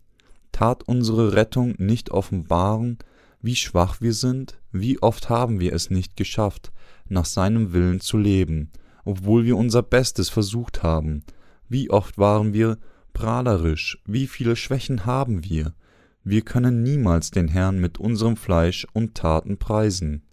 Tat 0.52 0.84
unsere 0.88 1.34
Rettung 1.34 1.76
nicht 1.78 2.12
offenbaren, 2.12 2.98
wie 3.42 3.56
schwach 3.56 4.00
wir 4.00 4.14
sind? 4.14 4.60
Wie 4.72 5.02
oft 5.02 5.30
haben 5.30 5.60
wir 5.60 5.74
es 5.74 5.90
nicht 5.90 6.16
geschafft, 6.16 6.72
nach 7.10 7.26
seinem 7.26 7.74
Willen 7.74 8.00
zu 8.00 8.18
leben, 8.18 8.72
obwohl 9.04 9.46
wir 9.46 9.58
unser 9.58 9.84
Bestes 9.84 10.30
versucht 10.30 10.84
haben? 10.84 11.24
Wie 11.68 11.90
oft 11.90 12.18
waren 12.18 12.54
wir 12.54 12.78
prahlerisch? 13.14 14.02
Wie 14.06 14.28
viele 14.28 14.56
Schwächen 14.56 15.06
haben 15.06 15.44
wir? 15.44 15.74
Wir 16.24 16.42
können 16.42 16.84
niemals 16.84 17.32
den 17.32 17.50
Herrn 17.50 17.80
mit 17.80 17.98
unserem 17.98 18.38
Fleisch 18.38 18.88
und 18.94 19.16
Taten 19.16 19.58
preisen. 19.58 20.24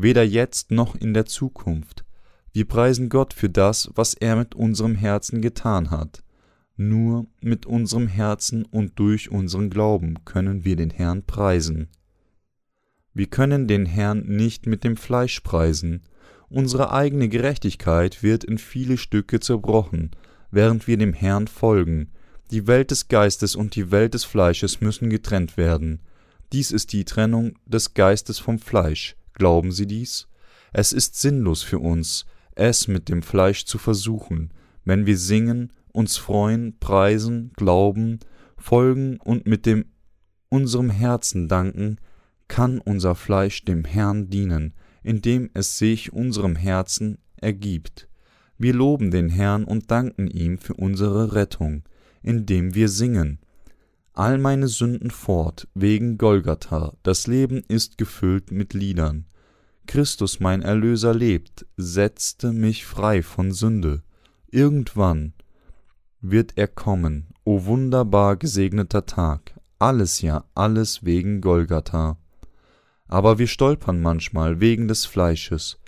Weder 0.00 0.22
jetzt 0.22 0.70
noch 0.70 0.94
in 0.94 1.12
der 1.12 1.26
Zukunft. 1.26 2.04
Wir 2.52 2.68
preisen 2.68 3.08
Gott 3.08 3.34
für 3.34 3.50
das, 3.50 3.90
was 3.96 4.14
er 4.14 4.36
mit 4.36 4.54
unserem 4.54 4.94
Herzen 4.94 5.42
getan 5.42 5.90
hat. 5.90 6.22
Nur 6.76 7.26
mit 7.40 7.66
unserem 7.66 8.06
Herzen 8.06 8.64
und 8.64 8.96
durch 9.00 9.32
unseren 9.32 9.70
Glauben 9.70 10.24
können 10.24 10.64
wir 10.64 10.76
den 10.76 10.90
Herrn 10.90 11.24
preisen. 11.24 11.88
Wir 13.12 13.26
können 13.26 13.66
den 13.66 13.86
Herrn 13.86 14.22
nicht 14.24 14.66
mit 14.66 14.84
dem 14.84 14.96
Fleisch 14.96 15.40
preisen, 15.40 16.04
unsere 16.48 16.92
eigene 16.92 17.28
Gerechtigkeit 17.28 18.22
wird 18.22 18.44
in 18.44 18.58
viele 18.58 18.98
Stücke 18.98 19.40
zerbrochen, 19.40 20.12
während 20.52 20.86
wir 20.86 20.96
dem 20.96 21.12
Herrn 21.12 21.48
folgen. 21.48 22.12
Die 22.52 22.68
Welt 22.68 22.92
des 22.92 23.08
Geistes 23.08 23.56
und 23.56 23.74
die 23.74 23.90
Welt 23.90 24.14
des 24.14 24.22
Fleisches 24.22 24.80
müssen 24.80 25.10
getrennt 25.10 25.56
werden. 25.56 26.02
Dies 26.52 26.70
ist 26.70 26.92
die 26.92 27.04
Trennung 27.04 27.56
des 27.66 27.94
Geistes 27.94 28.38
vom 28.38 28.60
Fleisch. 28.60 29.17
Glauben 29.38 29.72
Sie 29.72 29.86
dies? 29.86 30.28
Es 30.72 30.92
ist 30.92 31.18
sinnlos 31.18 31.62
für 31.62 31.78
uns, 31.78 32.26
es 32.54 32.88
mit 32.88 33.08
dem 33.08 33.22
Fleisch 33.22 33.64
zu 33.64 33.78
versuchen. 33.78 34.52
Wenn 34.84 35.06
wir 35.06 35.16
singen, 35.16 35.72
uns 35.92 36.16
freuen, 36.16 36.78
preisen, 36.78 37.52
glauben, 37.56 38.18
folgen 38.56 39.18
und 39.18 39.46
mit 39.46 39.64
dem 39.64 39.86
unserem 40.48 40.90
Herzen 40.90 41.48
danken, 41.48 41.98
kann 42.48 42.78
unser 42.78 43.14
Fleisch 43.14 43.64
dem 43.64 43.84
Herrn 43.84 44.28
dienen, 44.30 44.74
indem 45.02 45.50
es 45.54 45.78
sich 45.78 46.12
unserem 46.12 46.56
Herzen 46.56 47.18
ergibt. 47.36 48.08
Wir 48.56 48.74
loben 48.74 49.10
den 49.10 49.28
Herrn 49.28 49.64
und 49.64 49.90
danken 49.90 50.26
ihm 50.26 50.58
für 50.58 50.74
unsere 50.74 51.34
Rettung, 51.34 51.84
indem 52.22 52.74
wir 52.74 52.88
singen. 52.88 53.38
All 54.18 54.36
meine 54.36 54.66
Sünden 54.66 55.12
fort, 55.12 55.68
wegen 55.74 56.18
Golgatha, 56.18 56.92
das 57.04 57.28
Leben 57.28 57.62
ist 57.68 57.98
gefüllt 57.98 58.50
mit 58.50 58.74
Liedern. 58.74 59.26
Christus 59.86 60.40
mein 60.40 60.60
Erlöser 60.60 61.14
lebt, 61.14 61.66
setzte 61.76 62.52
mich 62.52 62.84
frei 62.84 63.22
von 63.22 63.52
Sünde. 63.52 64.02
Irgendwann 64.50 65.34
wird 66.20 66.54
er 66.56 66.66
kommen, 66.66 67.28
o 67.44 67.64
wunderbar 67.66 68.34
gesegneter 68.34 69.06
Tag, 69.06 69.54
alles 69.78 70.20
ja, 70.20 70.46
alles 70.52 71.04
wegen 71.04 71.40
Golgatha. 71.40 72.18
Aber 73.06 73.38
wir 73.38 73.46
stolpern 73.46 74.02
manchmal 74.02 74.58
wegen 74.58 74.88
des 74.88 75.06
Fleisches. 75.06 75.78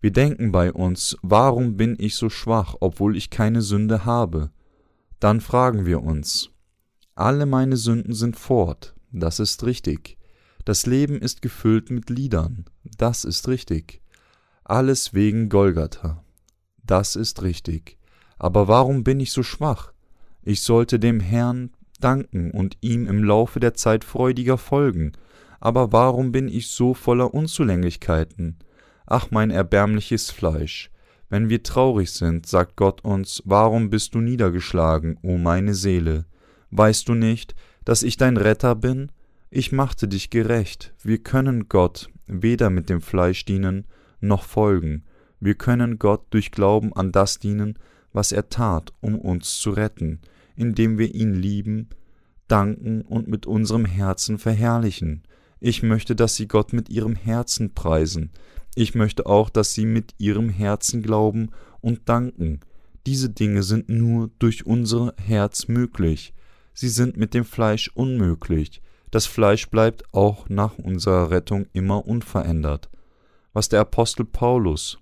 Wir 0.00 0.12
denken 0.12 0.52
bei 0.52 0.72
uns, 0.72 1.16
warum 1.22 1.76
bin 1.76 1.96
ich 1.98 2.14
so 2.14 2.30
schwach, 2.30 2.76
obwohl 2.78 3.16
ich 3.16 3.30
keine 3.30 3.62
Sünde 3.62 4.04
habe? 4.04 4.50
Dann 5.18 5.40
fragen 5.40 5.86
wir 5.86 6.04
uns, 6.04 6.52
alle 7.20 7.44
meine 7.44 7.76
Sünden 7.76 8.14
sind 8.14 8.36
fort, 8.36 8.94
das 9.12 9.40
ist 9.40 9.64
richtig. 9.64 10.16
Das 10.64 10.86
Leben 10.86 11.20
ist 11.20 11.42
gefüllt 11.42 11.90
mit 11.90 12.08
Liedern, 12.08 12.64
das 12.96 13.24
ist 13.24 13.46
richtig. 13.46 14.00
Alles 14.64 15.12
wegen 15.12 15.48
Golgatha, 15.48 16.24
das 16.82 17.16
ist 17.16 17.42
richtig. 17.42 17.98
Aber 18.38 18.68
warum 18.68 19.04
bin 19.04 19.20
ich 19.20 19.32
so 19.32 19.42
schwach? 19.42 19.92
Ich 20.42 20.62
sollte 20.62 20.98
dem 20.98 21.20
Herrn 21.20 21.70
danken 22.00 22.52
und 22.52 22.78
ihm 22.80 23.06
im 23.06 23.22
Laufe 23.22 23.60
der 23.60 23.74
Zeit 23.74 24.04
freudiger 24.04 24.56
folgen. 24.56 25.12
Aber 25.60 25.92
warum 25.92 26.32
bin 26.32 26.48
ich 26.48 26.68
so 26.68 26.94
voller 26.94 27.34
Unzulänglichkeiten? 27.34 28.56
Ach, 29.04 29.30
mein 29.30 29.50
erbärmliches 29.50 30.30
Fleisch. 30.30 30.90
Wenn 31.28 31.50
wir 31.50 31.62
traurig 31.62 32.12
sind, 32.12 32.46
sagt 32.46 32.76
Gott 32.76 33.04
uns, 33.04 33.42
warum 33.44 33.90
bist 33.90 34.14
du 34.14 34.20
niedergeschlagen, 34.20 35.18
o 35.22 35.36
meine 35.36 35.74
Seele? 35.74 36.24
Weißt 36.70 37.08
du 37.08 37.14
nicht, 37.14 37.54
dass 37.84 38.02
ich 38.02 38.16
dein 38.16 38.36
Retter 38.36 38.74
bin? 38.74 39.10
Ich 39.50 39.72
machte 39.72 40.08
dich 40.08 40.30
gerecht. 40.30 40.94
Wir 41.02 41.18
können 41.18 41.68
Gott 41.68 42.08
weder 42.26 42.70
mit 42.70 42.88
dem 42.88 43.00
Fleisch 43.00 43.44
dienen, 43.44 43.86
noch 44.20 44.44
folgen. 44.44 45.04
Wir 45.40 45.54
können 45.54 45.98
Gott 45.98 46.26
durch 46.30 46.52
Glauben 46.52 46.92
an 46.92 47.10
das 47.10 47.38
dienen, 47.38 47.78
was 48.12 48.32
er 48.32 48.48
tat, 48.48 48.92
um 49.00 49.18
uns 49.18 49.58
zu 49.58 49.70
retten 49.70 50.20
indem 50.60 50.98
wir 50.98 51.14
ihn 51.14 51.34
lieben, 51.34 51.88
danken 52.46 53.00
und 53.00 53.28
mit 53.28 53.46
unserem 53.46 53.86
Herzen 53.86 54.38
verherrlichen. 54.38 55.22
Ich 55.58 55.82
möchte, 55.82 56.14
dass 56.14 56.36
Sie 56.36 56.48
Gott 56.48 56.74
mit 56.74 56.90
Ihrem 56.90 57.16
Herzen 57.16 57.72
preisen. 57.72 58.30
Ich 58.74 58.94
möchte 58.94 59.24
auch, 59.24 59.48
dass 59.48 59.72
Sie 59.72 59.86
mit 59.86 60.14
Ihrem 60.18 60.50
Herzen 60.50 61.02
glauben 61.02 61.48
und 61.80 62.10
danken. 62.10 62.60
Diese 63.06 63.30
Dinge 63.30 63.62
sind 63.62 63.88
nur 63.88 64.30
durch 64.38 64.66
unser 64.66 65.14
Herz 65.16 65.66
möglich. 65.66 66.34
Sie 66.80 66.88
sind 66.88 67.18
mit 67.18 67.34
dem 67.34 67.44
Fleisch 67.44 67.90
unmöglich. 67.92 68.80
Das 69.10 69.26
Fleisch 69.26 69.68
bleibt 69.68 70.14
auch 70.14 70.48
nach 70.48 70.78
unserer 70.78 71.30
Rettung 71.30 71.66
immer 71.74 72.06
unverändert. 72.06 72.88
Was 73.52 73.68
der 73.68 73.80
Apostel 73.80 74.24
Paulus 74.24 74.98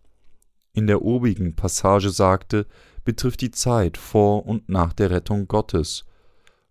in 0.73 0.89
der 0.89 1.03
obigen 1.03 1.55
Passage 1.55 2.11
sagte, 2.11 2.67
betrifft 3.05 3.43
die 3.43 3.53
Zeit 3.53 3.97
vor 3.97 4.45
und 4.45 4.69
nach 4.69 4.93
der 4.93 5.13
Rettung 5.13 5.47
Gottes. 5.47 6.05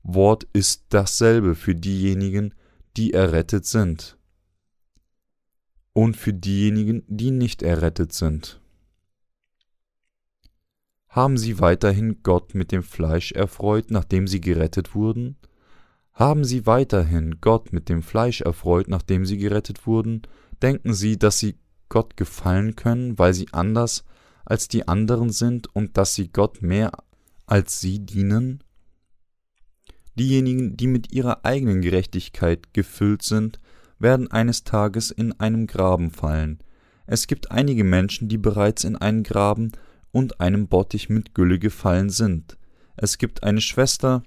Wort 0.04 0.46
ist 0.52 0.88
dasselbe 0.90 1.56
für 1.56 1.74
diejenigen, 1.74 2.54
die 2.98 3.14
errettet 3.14 3.66
sind 3.66 4.18
und 5.94 6.18
für 6.18 6.34
diejenigen, 6.34 7.04
die 7.08 7.32
nicht 7.32 7.62
errettet 7.62 8.12
sind. 8.12 8.60
Haben 11.10 11.38
sie 11.38 11.60
weiterhin 11.60 12.22
Gott 12.24 12.54
mit 12.54 12.72
dem 12.72 12.84
Fleisch 12.84 13.32
erfreut, 13.32 13.92
nachdem 13.92 14.28
sie 14.28 14.42
gerettet 14.42 14.94
wurden? 14.94 15.38
Haben 16.14 16.44
sie 16.44 16.66
weiterhin 16.66 17.38
Gott 17.42 17.72
mit 17.72 17.90
dem 17.90 18.02
Fleisch 18.02 18.42
erfreut, 18.42 18.88
nachdem 18.88 19.26
sie 19.26 19.38
gerettet 19.38 19.86
wurden? 19.88 20.24
Denken 20.62 20.94
sie, 20.94 21.18
dass 21.18 21.40
sie 21.40 21.58
Gott 21.90 22.18
gefallen 22.18 22.76
können, 22.76 23.18
weil 23.18 23.34
sie 23.34 23.48
anders 23.52 24.04
als 24.44 24.68
die 24.68 24.88
anderen 24.88 25.30
sind 25.30 25.74
und 25.76 25.98
dass 25.98 26.16
sie 26.16 26.30
Gott 26.30 26.62
mehr 26.62 26.92
als 27.46 27.80
sie 27.80 28.00
dienen? 28.00 28.64
Diejenigen, 30.16 30.76
die 30.76 30.88
mit 30.88 31.14
ihrer 31.14 31.46
eigenen 31.46 31.82
Gerechtigkeit 31.82 32.74
gefüllt 32.74 33.22
sind, 33.22 33.60
werden 34.00 34.32
eines 34.32 34.64
Tages 34.64 35.12
in 35.12 35.40
einem 35.40 35.68
Graben 35.68 36.12
fallen. 36.12 36.60
Es 37.06 37.28
gibt 37.28 37.52
einige 37.52 37.84
Menschen, 37.84 38.28
die 38.28 38.38
bereits 38.38 38.84
in 38.84 38.96
einen 38.96 39.24
Graben 39.24 39.72
und 40.18 40.42
einem 40.42 40.68
Bottich 40.68 41.10
mit 41.10 41.36
Gülle 41.36 41.60
gefallen 41.60 42.10
sind. 42.10 42.58
Es 42.96 43.20
gibt 43.20 43.44
eine 43.44 43.62
Schwester, 43.62 44.24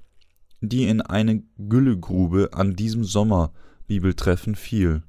die 0.61 0.85
in 0.85 1.01
eine 1.01 1.43
Güllegrube 1.59 2.51
an 2.53 2.77
diesem 2.77 3.03
Sommerbibeltreffen 3.03 4.55
fiel. 4.55 5.03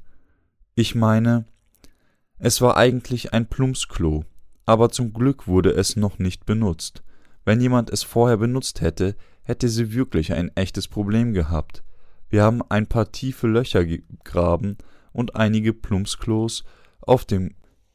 Ich 0.74 0.96
meine, 0.96 1.46
es 2.40 2.62
war 2.62 2.78
eigentlich 2.78 3.32
ein 3.32 3.46
Plumpsklo, 3.46 4.26
aber 4.66 4.90
zum 4.90 5.14
Glück 5.14 5.46
wurde 5.46 5.70
es 5.70 5.98
noch 5.98 6.18
nicht 6.18 6.48
benutzt. 6.48 7.04
Wenn 7.46 7.62
jemand 7.62 7.92
es 7.92 8.02
vorher 8.02 8.38
benutzt 8.38 8.82
hätte, 8.82 9.16
hätte 9.44 9.70
sie 9.70 9.94
wirklich 9.94 10.34
ein 10.34 10.50
echtes 10.56 10.88
Problem 10.88 11.34
gehabt. 11.34 11.84
Wir 12.28 12.42
haben 12.42 12.64
ein 12.70 12.88
paar 12.88 13.12
tiefe 13.12 13.46
Löcher 13.46 13.86
gegraben 13.86 14.80
und 15.14 15.36
einige 15.36 15.74
Plumpsklos 15.74 16.64
auf 17.02 17.24
dem 17.24 17.54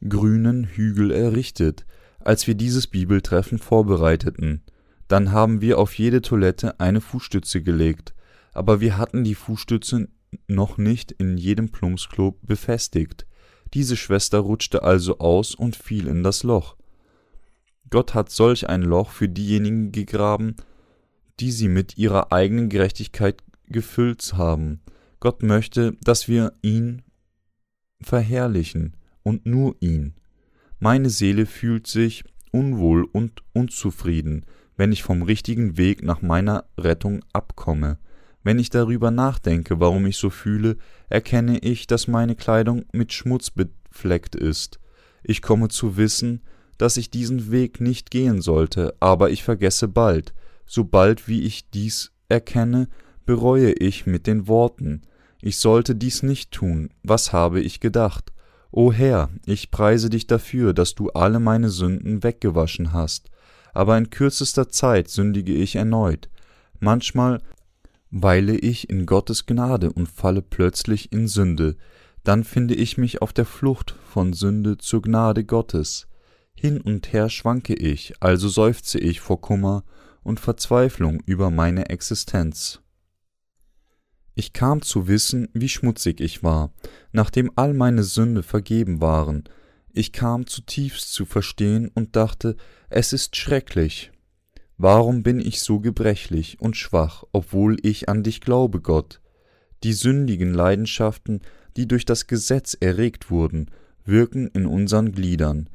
grünen 0.08 0.62
Hügel 0.62 1.10
errichtet, 1.10 1.84
als 2.26 2.46
wir 2.46 2.54
dieses 2.54 2.86
Bibeltreffen 2.88 3.58
vorbereiteten. 3.58 4.62
Dann 5.08 5.30
haben 5.30 5.60
wir 5.60 5.78
auf 5.78 5.96
jede 5.96 6.22
Toilette 6.22 6.80
eine 6.80 7.00
Fußstütze 7.00 7.62
gelegt, 7.62 8.14
aber 8.52 8.80
wir 8.80 8.98
hatten 8.98 9.22
die 9.22 9.36
Fußstütze 9.36 10.08
noch 10.48 10.76
nicht 10.76 11.12
in 11.12 11.36
jedem 11.36 11.70
Plumpsklo 11.70 12.36
befestigt. 12.42 13.26
Diese 13.74 13.96
Schwester 13.96 14.40
rutschte 14.40 14.82
also 14.82 15.18
aus 15.18 15.54
und 15.54 15.76
fiel 15.76 16.08
in 16.08 16.22
das 16.24 16.42
Loch. 16.42 16.76
Gott 17.90 18.14
hat 18.14 18.30
solch 18.30 18.68
ein 18.68 18.82
Loch 18.82 19.10
für 19.10 19.28
diejenigen 19.28 19.92
gegraben, 19.92 20.56
die 21.38 21.52
sie 21.52 21.68
mit 21.68 21.96
ihrer 21.96 22.32
eigenen 22.32 22.68
Gerechtigkeit 22.68 23.42
gefüllt 23.68 24.34
haben. 24.34 24.80
Gott 25.20 25.42
möchte, 25.42 25.96
dass 26.02 26.26
wir 26.26 26.52
ihn 26.62 27.02
verherrlichen 28.00 28.96
und 29.22 29.46
nur 29.46 29.76
ihn. 29.80 30.14
Meine 30.78 31.10
Seele 31.10 31.46
fühlt 31.46 31.86
sich 31.86 32.24
unwohl 32.52 33.04
und 33.04 33.42
unzufrieden, 33.52 34.44
wenn 34.76 34.92
ich 34.92 35.02
vom 35.02 35.22
richtigen 35.22 35.76
Weg 35.76 36.02
nach 36.02 36.20
meiner 36.20 36.64
Rettung 36.76 37.24
abkomme. 37.32 37.98
Wenn 38.42 38.58
ich 38.58 38.70
darüber 38.70 39.10
nachdenke, 39.10 39.80
warum 39.80 40.06
ich 40.06 40.18
so 40.18 40.30
fühle, 40.30 40.76
erkenne 41.08 41.58
ich, 41.58 41.86
dass 41.86 42.08
meine 42.08 42.36
Kleidung 42.36 42.84
mit 42.92 43.12
Schmutz 43.12 43.50
befleckt 43.50 44.36
ist. 44.36 44.78
Ich 45.24 45.42
komme 45.42 45.68
zu 45.68 45.96
wissen, 45.96 46.42
dass 46.78 46.96
ich 46.98 47.10
diesen 47.10 47.50
Weg 47.50 47.80
nicht 47.80 48.10
gehen 48.10 48.42
sollte, 48.42 48.94
aber 49.00 49.30
ich 49.30 49.42
vergesse 49.42 49.88
bald, 49.88 50.34
sobald 50.66 51.26
wie 51.26 51.42
ich 51.42 51.70
dies 51.70 52.12
erkenne, 52.28 52.88
bereue 53.24 53.72
ich 53.72 54.06
mit 54.06 54.26
den 54.26 54.46
Worten, 54.46 55.02
ich 55.40 55.58
sollte 55.58 55.94
dies 55.94 56.22
nicht 56.22 56.50
tun, 56.50 56.90
was 57.02 57.32
habe 57.32 57.60
ich 57.60 57.80
gedacht? 57.80 58.32
O 58.78 58.92
Herr, 58.92 59.30
ich 59.46 59.70
preise 59.70 60.10
dich 60.10 60.26
dafür, 60.26 60.74
dass 60.74 60.94
du 60.94 61.08
alle 61.08 61.40
meine 61.40 61.70
Sünden 61.70 62.22
weggewaschen 62.22 62.92
hast, 62.92 63.30
aber 63.72 63.96
in 63.96 64.10
kürzester 64.10 64.68
Zeit 64.68 65.08
sündige 65.08 65.54
ich 65.54 65.76
erneut. 65.76 66.28
Manchmal 66.78 67.40
weile 68.10 68.54
ich 68.54 68.90
in 68.90 69.06
Gottes 69.06 69.46
Gnade 69.46 69.90
und 69.90 70.10
falle 70.10 70.42
plötzlich 70.42 71.10
in 71.10 71.26
Sünde, 71.26 71.76
dann 72.22 72.44
finde 72.44 72.74
ich 72.74 72.98
mich 72.98 73.22
auf 73.22 73.32
der 73.32 73.46
Flucht 73.46 73.94
von 74.12 74.34
Sünde 74.34 74.76
zur 74.76 75.00
Gnade 75.00 75.44
Gottes. 75.44 76.06
Hin 76.54 76.78
und 76.78 77.14
her 77.14 77.30
schwanke 77.30 77.72
ich, 77.72 78.12
also 78.20 78.46
seufze 78.46 78.98
ich 78.98 79.20
vor 79.20 79.40
Kummer 79.40 79.84
und 80.22 80.38
Verzweiflung 80.38 81.22
über 81.24 81.50
meine 81.50 81.88
Existenz. 81.88 82.82
Ich 84.36 84.52
kam 84.52 84.82
zu 84.82 85.08
wissen, 85.08 85.48
wie 85.54 85.68
schmutzig 85.68 86.20
ich 86.20 86.44
war, 86.44 86.70
nachdem 87.10 87.50
all 87.56 87.74
meine 87.74 88.04
Sünde 88.04 88.44
vergeben 88.44 89.00
waren. 89.00 89.44
Ich 89.92 90.12
kam 90.12 90.46
zutiefst 90.46 91.12
zu 91.12 91.24
verstehen 91.24 91.90
und 91.92 92.14
dachte, 92.14 92.56
es 92.88 93.12
ist 93.12 93.34
schrecklich, 93.34 94.12
Warum 94.78 95.22
bin 95.22 95.40
ich 95.40 95.60
so 95.60 95.80
gebrechlich 95.80 96.60
und 96.60 96.76
schwach, 96.76 97.24
obwohl 97.32 97.78
ich 97.82 98.10
an 98.10 98.22
dich 98.22 98.42
glaube, 98.42 98.80
Gott? 98.80 99.22
Die 99.82 99.94
sündigen 99.94 100.52
Leidenschaften, 100.52 101.40
die 101.78 101.88
durch 101.88 102.04
das 102.04 102.26
Gesetz 102.26 102.76
erregt 102.78 103.30
wurden, 103.30 103.70
wirken 104.04 104.48
in 104.48 104.66
unseren 104.66 105.12
Gliedern. 105.12 105.70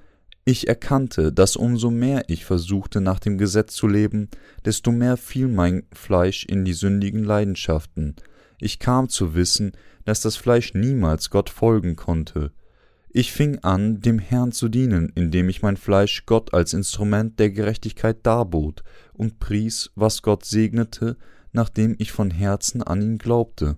Ich 0.46 0.68
erkannte, 0.68 1.34
dass 1.34 1.56
umso 1.56 1.90
mehr 1.90 2.26
ich 2.28 2.46
versuchte, 2.46 3.02
nach 3.02 3.20
dem 3.20 3.40
Gesetz 3.40 3.74
zu 3.74 3.88
leben, 3.88 4.30
desto 4.66 4.92
mehr 4.92 5.18
fiel 5.18 5.48
mein 5.48 5.84
Fleisch 5.94 6.46
in 6.46 6.64
die 6.64 6.74
sündigen 6.74 7.24
Leidenschaften. 7.24 8.16
Ich 8.62 8.78
kam 8.78 9.10
zu 9.10 9.34
wissen, 9.34 9.72
dass 10.06 10.22
das 10.22 10.36
Fleisch 10.36 10.76
niemals 10.76 11.32
Gott 11.32 11.50
folgen 11.50 11.96
konnte. 11.96 12.52
Ich 13.10 13.32
fing 13.32 13.58
an, 13.60 14.02
dem 14.02 14.20
Herrn 14.20 14.52
zu 14.52 14.70
dienen, 14.70 15.12
indem 15.16 15.50
ich 15.50 15.64
mein 15.64 15.78
Fleisch 15.78 16.28
Gott 16.28 16.54
als 16.54 16.74
Instrument 16.74 17.40
der 17.40 17.50
Gerechtigkeit 17.50 18.20
darbot 18.24 18.84
und 19.14 19.40
pries, 19.40 19.90
was 19.96 20.22
Gott 20.22 20.46
segnete, 20.46 21.18
nachdem 21.52 21.96
ich 21.98 22.12
von 22.12 22.30
Herzen 22.30 22.84
an 22.84 23.02
ihn 23.02 23.18
glaubte. 23.18 23.78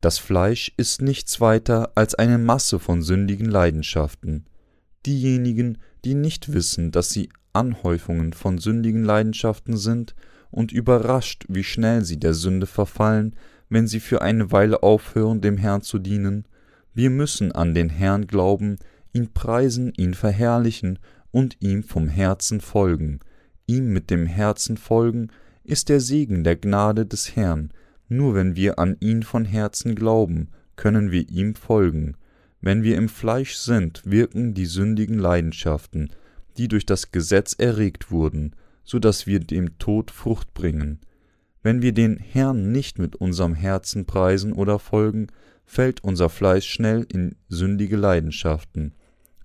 Das 0.00 0.18
Fleisch 0.18 0.72
ist 0.76 1.02
nichts 1.02 1.40
weiter 1.40 1.92
als 1.96 2.14
eine 2.14 2.38
Masse 2.38 2.78
von 2.78 3.02
sündigen 3.02 3.46
Leidenschaften. 3.46 4.46
Diejenigen, 5.04 5.78
die 6.04 6.14
nicht 6.14 6.52
wissen, 6.52 6.92
dass 6.92 7.10
sie 7.10 7.28
Anhäufungen 7.52 8.32
von 8.32 8.58
sündigen 8.58 9.04
Leidenschaften 9.04 9.76
sind 9.76 10.14
und 10.52 10.70
überrascht, 10.70 11.44
wie 11.48 11.64
schnell 11.64 12.04
sie 12.04 12.20
der 12.20 12.34
Sünde 12.34 12.66
verfallen, 12.66 13.34
wenn 13.68 13.88
sie 13.88 14.00
für 14.00 14.22
eine 14.22 14.52
Weile 14.52 14.84
aufhören, 14.84 15.40
dem 15.40 15.56
Herrn 15.56 15.82
zu 15.82 15.98
dienen, 15.98 16.44
wir 16.94 17.10
müssen 17.10 17.52
an 17.52 17.74
den 17.74 17.88
Herrn 17.88 18.26
glauben, 18.26 18.76
ihn 19.12 19.32
preisen, 19.32 19.92
ihn 19.96 20.14
verherrlichen 20.14 20.98
und 21.30 21.56
ihm 21.60 21.82
vom 21.82 22.08
Herzen 22.08 22.60
folgen. 22.60 23.20
Ihm 23.66 23.92
mit 23.92 24.10
dem 24.10 24.26
Herzen 24.26 24.76
folgen 24.76 25.28
ist 25.64 25.88
der 25.88 26.00
Segen 26.00 26.44
der 26.44 26.56
Gnade 26.56 27.06
des 27.06 27.34
Herrn, 27.34 27.72
nur 28.08 28.34
wenn 28.34 28.56
wir 28.56 28.78
an 28.78 28.96
ihn 29.00 29.22
von 29.22 29.46
Herzen 29.46 29.94
glauben, 29.94 30.48
können 30.76 31.10
wir 31.10 31.28
ihm 31.30 31.54
folgen. 31.54 32.16
Wenn 32.60 32.82
wir 32.82 32.96
im 32.96 33.08
Fleisch 33.08 33.54
sind, 33.54 34.02
wirken 34.04 34.54
die 34.54 34.66
sündigen 34.66 35.18
Leidenschaften, 35.18 36.10
die 36.58 36.68
durch 36.68 36.84
das 36.84 37.10
Gesetz 37.10 37.54
erregt 37.56 38.10
wurden, 38.10 38.54
so 38.84 38.98
dass 38.98 39.26
wir 39.26 39.40
dem 39.40 39.78
Tod 39.78 40.10
Frucht 40.10 40.54
bringen. 40.54 41.00
Wenn 41.62 41.82
wir 41.82 41.92
den 41.92 42.16
Herrn 42.16 42.72
nicht 42.72 42.98
mit 42.98 43.16
unserem 43.16 43.54
Herzen 43.54 44.04
preisen 44.04 44.52
oder 44.52 44.78
folgen, 44.78 45.28
fällt 45.64 46.02
unser 46.02 46.28
Fleisch 46.28 46.68
schnell 46.68 47.06
in 47.12 47.36
sündige 47.48 47.96
Leidenschaften. 47.96 48.94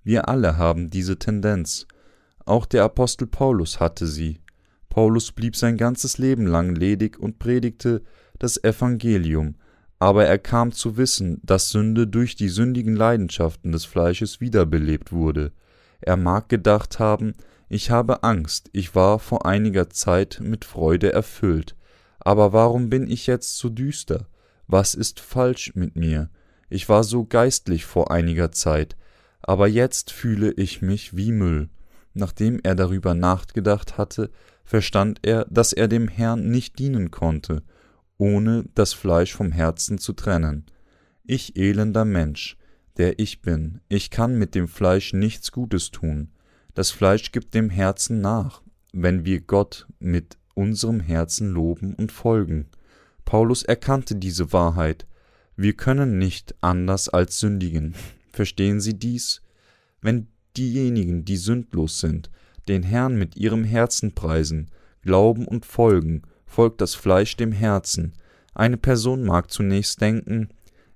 Wir 0.02 0.28
alle 0.28 0.56
haben 0.56 0.90
diese 0.90 1.18
Tendenz. 1.18 1.86
Auch 2.44 2.66
der 2.66 2.84
Apostel 2.84 3.26
Paulus 3.26 3.78
hatte 3.78 4.06
sie. 4.06 4.40
Paulus 4.88 5.32
blieb 5.32 5.54
sein 5.54 5.76
ganzes 5.76 6.18
Leben 6.18 6.46
lang 6.46 6.74
ledig 6.74 7.18
und 7.18 7.38
predigte, 7.38 8.02
das 8.38 8.62
Evangelium, 8.62 9.56
aber 9.98 10.26
er 10.26 10.38
kam 10.38 10.72
zu 10.72 10.96
wissen, 10.96 11.40
dass 11.42 11.70
Sünde 11.70 12.06
durch 12.06 12.36
die 12.36 12.48
sündigen 12.48 12.94
Leidenschaften 12.94 13.72
des 13.72 13.84
Fleisches 13.84 14.40
wiederbelebt 14.40 15.12
wurde. 15.12 15.52
Er 16.00 16.16
mag 16.16 16.48
gedacht 16.48 16.98
haben, 16.98 17.34
ich 17.68 17.90
habe 17.90 18.22
Angst, 18.22 18.70
ich 18.72 18.94
war 18.94 19.18
vor 19.18 19.46
einiger 19.46 19.90
Zeit 19.90 20.40
mit 20.42 20.64
Freude 20.64 21.12
erfüllt, 21.12 21.76
aber 22.18 22.52
warum 22.52 22.90
bin 22.90 23.10
ich 23.10 23.26
jetzt 23.26 23.58
so 23.58 23.68
düster? 23.68 24.26
Was 24.66 24.94
ist 24.94 25.20
falsch 25.20 25.72
mit 25.74 25.96
mir? 25.96 26.30
Ich 26.70 26.88
war 26.88 27.04
so 27.04 27.24
geistlich 27.24 27.84
vor 27.84 28.10
einiger 28.10 28.52
Zeit, 28.52 28.96
aber 29.40 29.66
jetzt 29.66 30.12
fühle 30.12 30.52
ich 30.52 30.82
mich 30.82 31.16
wie 31.16 31.32
Müll. 31.32 31.70
Nachdem 32.14 32.60
er 32.62 32.74
darüber 32.74 33.14
nachgedacht 33.14 33.96
hatte, 33.96 34.30
verstand 34.64 35.20
er, 35.22 35.46
dass 35.48 35.72
er 35.72 35.88
dem 35.88 36.08
Herrn 36.08 36.50
nicht 36.50 36.78
dienen 36.78 37.10
konnte, 37.10 37.62
ohne 38.18 38.64
das 38.74 38.92
Fleisch 38.92 39.34
vom 39.34 39.52
Herzen 39.52 39.98
zu 39.98 40.12
trennen. 40.12 40.66
Ich 41.24 41.56
elender 41.56 42.04
Mensch, 42.04 42.56
der 42.96 43.18
ich 43.18 43.40
bin, 43.40 43.80
ich 43.88 44.10
kann 44.10 44.36
mit 44.36 44.54
dem 44.54 44.68
Fleisch 44.68 45.12
nichts 45.12 45.52
Gutes 45.52 45.90
tun. 45.90 46.32
Das 46.78 46.92
Fleisch 46.92 47.32
gibt 47.32 47.54
dem 47.54 47.70
Herzen 47.70 48.20
nach, 48.20 48.62
wenn 48.92 49.24
wir 49.24 49.40
Gott 49.40 49.88
mit 49.98 50.38
unserem 50.54 51.00
Herzen 51.00 51.50
loben 51.50 51.92
und 51.94 52.12
folgen. 52.12 52.68
Paulus 53.24 53.64
erkannte 53.64 54.14
diese 54.14 54.52
Wahrheit. 54.52 55.04
Wir 55.56 55.72
können 55.72 56.18
nicht 56.18 56.54
anders 56.60 57.08
als 57.08 57.40
sündigen. 57.40 57.96
Verstehen 58.30 58.80
Sie 58.80 58.96
dies? 58.96 59.42
Wenn 60.02 60.28
diejenigen, 60.56 61.24
die 61.24 61.36
sündlos 61.36 61.98
sind, 61.98 62.30
den 62.68 62.84
Herrn 62.84 63.18
mit 63.18 63.36
ihrem 63.36 63.64
Herzen 63.64 64.14
preisen, 64.14 64.70
glauben 65.02 65.48
und 65.48 65.66
folgen, 65.66 66.22
folgt 66.46 66.80
das 66.80 66.94
Fleisch 66.94 67.36
dem 67.36 67.50
Herzen. 67.50 68.12
Eine 68.54 68.76
Person 68.76 69.24
mag 69.24 69.50
zunächst 69.50 70.00
denken, 70.00 70.50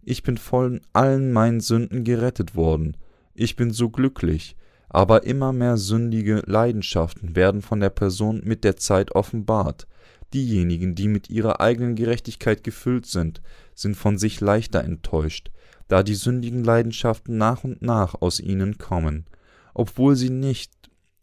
ich 0.05 0.23
bin 0.23 0.39
von 0.39 0.81
allen 0.93 1.33
meinen 1.33 1.59
Sünden 1.59 2.05
gerettet 2.05 2.55
worden, 2.55 2.97
ich 3.35 3.57
bin 3.57 3.73
so 3.73 3.91
glücklich, 3.91 4.55
aber 4.93 5.25
immer 5.25 5.53
mehr 5.53 5.79
sündige 5.79 6.43
Leidenschaften 6.47 7.35
werden 7.35 7.63
von 7.63 7.81
der 7.81 7.91
Person 7.91 8.43
mit 8.45 8.63
der 8.63 8.77
Zeit 8.77 9.13
offenbart. 9.13 9.87
Diejenigen, 10.35 10.95
die 10.95 11.09
mit 11.09 11.31
ihrer 11.31 11.61
eigenen 11.61 11.95
Gerechtigkeit 11.97 12.63
gefüllt 12.63 13.07
sind, 13.07 13.43
sind 13.75 13.97
von 13.97 14.19
sich 14.19 14.41
leichter 14.41 14.85
enttäuscht, 14.85 15.51
da 15.89 16.03
die 16.03 16.15
sündigen 16.15 16.63
Leidenschaften 16.63 17.37
nach 17.37 17.65
und 17.65 17.83
nach 17.83 18.21
aus 18.21 18.41
ihnen 18.41 18.79
kommen. 18.79 19.27
Obwohl 19.75 20.17
sie 20.17 20.31
nicht 20.31 20.73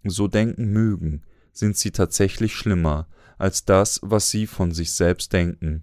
so 0.04 0.28
denken 0.28 0.72
mögen, 0.72 1.22
sind 1.52 1.78
sie 1.78 1.92
tatsächlich 1.92 2.56
schlimmer, 2.56 3.08
als 3.38 3.66
das, 3.66 4.00
was 4.04 4.30
sie 4.30 4.48
von 4.48 4.72
sich 4.72 4.92
selbst 4.92 5.34
denken. 5.34 5.82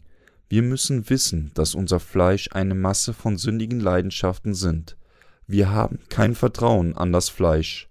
Wir 0.49 0.62
müssen 0.62 1.09
wissen, 1.11 1.51
dass 1.55 1.75
unser 1.75 2.01
Fleisch 2.01 2.49
eine 2.53 2.75
Masse 2.75 3.12
von 3.12 3.37
sündigen 3.37 3.81
Leidenschaften 3.81 4.55
sind. 4.55 4.96
Wir 5.47 5.71
haben 5.71 6.01
kein 6.09 6.35
Vertrauen 6.35 6.97
an 6.97 7.13
das 7.13 7.29
Fleisch. 7.29 7.89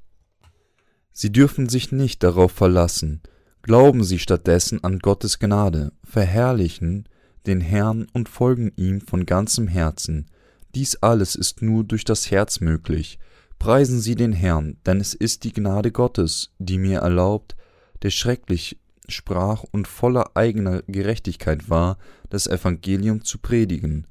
Sie 1.12 1.32
dürfen 1.32 1.70
sich 1.70 1.92
nicht 1.92 2.24
darauf 2.24 2.52
verlassen. 2.52 3.22
Glauben 3.62 4.04
Sie 4.04 4.20
stattdessen 4.20 4.84
an 4.84 5.00
Gottes 5.00 5.40
Gnade, 5.40 5.94
verherrlichen 6.04 7.08
den 7.46 7.62
Herrn 7.62 8.08
und 8.14 8.30
folgen 8.30 8.72
ihm 8.76 9.02
von 9.02 9.26
ganzem 9.26 9.68
Herzen. 9.68 10.28
Dies 10.74 10.98
alles 10.98 11.36
ist 11.36 11.62
nur 11.62 11.84
durch 11.84 12.04
das 12.04 12.32
Herz 12.32 12.60
möglich. 12.60 13.20
Preisen 13.60 14.02
Sie 14.02 14.16
den 14.16 14.34
Herrn, 14.34 14.78
denn 14.86 15.00
es 15.00 15.14
ist 15.14 15.44
die 15.44 15.54
Gnade 15.54 15.92
Gottes, 15.92 16.52
die 16.60 16.78
mir 16.78 17.00
erlaubt, 17.00 17.56
der 18.02 18.10
schrecklich 18.10 18.78
sprach 19.08 19.64
und 19.72 19.88
voller 19.88 20.36
eigener 20.36 20.82
Gerechtigkeit 20.88 21.70
war, 21.70 21.98
das 22.30 22.48
Evangelium 22.48 23.24
zu 23.24 23.38
predigen. 23.38 24.08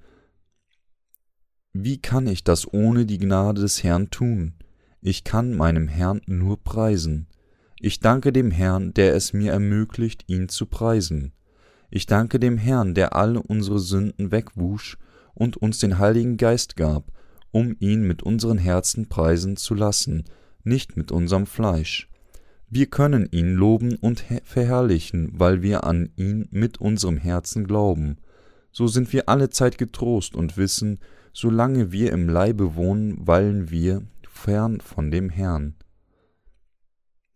Wie 1.77 1.99
kann 1.99 2.29
ich 2.29 2.45
das 2.45 2.73
ohne 2.73 3.05
die 3.05 3.19
Gnade 3.19 3.61
des 3.61 3.83
Herrn 3.83 4.09
tun? 4.09 4.55
Ich 5.01 5.25
kann 5.25 5.57
meinem 5.57 5.89
Herrn 5.89 6.21
nur 6.27 6.63
preisen. 6.63 7.27
Ich 7.81 7.99
danke 7.99 8.33
dem 8.33 8.53
Herrn, 8.53 8.95
der 8.95 9.17
es 9.17 9.33
mir 9.33 9.51
ermöglicht, 9.51 10.23
ihn 10.29 10.49
zu 10.49 10.67
preisen. 10.67 11.33
Ich 11.91 12.07
danke 12.07 12.39
dem 12.39 12.59
Herrn, 12.59 12.95
der 12.95 13.17
alle 13.17 13.43
unsere 13.43 13.81
Sünden 13.81 14.31
wegwusch 14.31 14.99
und 15.35 15.57
uns 15.57 15.79
den 15.79 15.99
Heiligen 15.99 16.37
Geist 16.37 16.77
gab, 16.77 17.11
um 17.51 17.75
ihn 17.81 18.07
mit 18.07 18.23
unseren 18.23 18.59
Herzen 18.59 19.09
preisen 19.09 19.57
zu 19.57 19.75
lassen, 19.75 20.23
nicht 20.63 20.97
mit 20.97 21.11
unserem 21.11 21.45
Fleisch. 21.45 22.09
Wir 22.71 22.87
können 22.87 23.29
ihn 23.33 23.53
loben 23.53 23.97
und 23.97 24.25
verherrlichen, 24.45 25.33
weil 25.33 25.63
wir 25.63 25.83
an 25.83 26.11
ihn 26.15 26.47
mit 26.53 26.81
unserem 26.81 27.17
Herzen 27.17 27.67
glauben. 27.67 28.19
So 28.71 28.87
sind 28.87 29.13
wir 29.13 29.29
alle 29.29 29.51
Zeit 29.51 29.77
getrost 29.77 30.37
und 30.37 30.57
wissen, 30.57 31.01
solange 31.35 31.92
wir 31.92 32.12
im 32.12 32.31
Leibe 32.31 32.75
wohnen, 32.75 33.27
weilen 33.27 33.70
wir 33.70 34.03
fern 34.27 34.81
von 34.81 35.11
dem 35.11 35.29
Herrn. 35.29 35.75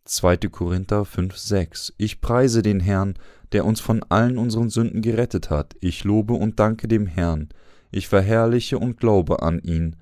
2. 0.06 0.36
Korinther 0.48 1.04
5, 1.04 1.36
6 1.36 1.92
Ich 1.98 2.22
preise 2.22 2.62
den 2.62 2.80
Herrn, 2.80 3.14
der 3.52 3.66
uns 3.66 3.80
von 3.80 4.02
allen 4.08 4.38
unseren 4.38 4.70
Sünden 4.70 5.02
gerettet 5.02 5.50
hat. 5.50 5.76
Ich 5.80 6.04
lobe 6.04 6.32
und 6.32 6.58
danke 6.58 6.88
dem 6.88 7.06
Herrn. 7.06 7.50
Ich 7.90 8.08
verherrliche 8.08 8.78
und 8.78 8.98
glaube 8.98 9.42
an 9.42 9.58
ihn. 9.58 9.96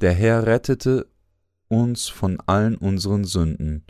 Der 0.00 0.12
Herr 0.12 0.46
rettete 0.46 1.06
uns 1.68 2.08
von 2.08 2.38
allen 2.46 2.76
unseren 2.76 3.24
Sünden 3.24 3.84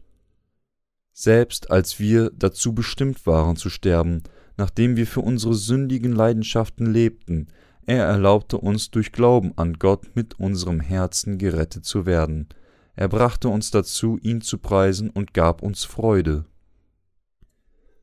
selbst 1.20 1.70
als 1.70 2.00
wir 2.00 2.30
dazu 2.34 2.74
bestimmt 2.74 3.26
waren 3.26 3.56
zu 3.56 3.68
sterben, 3.68 4.22
nachdem 4.56 4.96
wir 4.96 5.06
für 5.06 5.20
unsere 5.20 5.54
sündigen 5.54 6.12
Leidenschaften 6.12 6.86
lebten, 6.86 7.48
er 7.86 8.04
erlaubte 8.04 8.58
uns 8.58 8.90
durch 8.90 9.12
Glauben 9.12 9.52
an 9.56 9.74
Gott 9.74 10.14
mit 10.14 10.38
unserem 10.38 10.80
Herzen 10.80 11.38
gerettet 11.38 11.84
zu 11.84 12.06
werden. 12.06 12.48
Er 12.94 13.08
brachte 13.08 13.48
uns 13.48 13.70
dazu, 13.70 14.18
ihn 14.22 14.40
zu 14.40 14.58
preisen 14.58 15.10
und 15.10 15.34
gab 15.34 15.62
uns 15.62 15.84
Freude. 15.84 16.44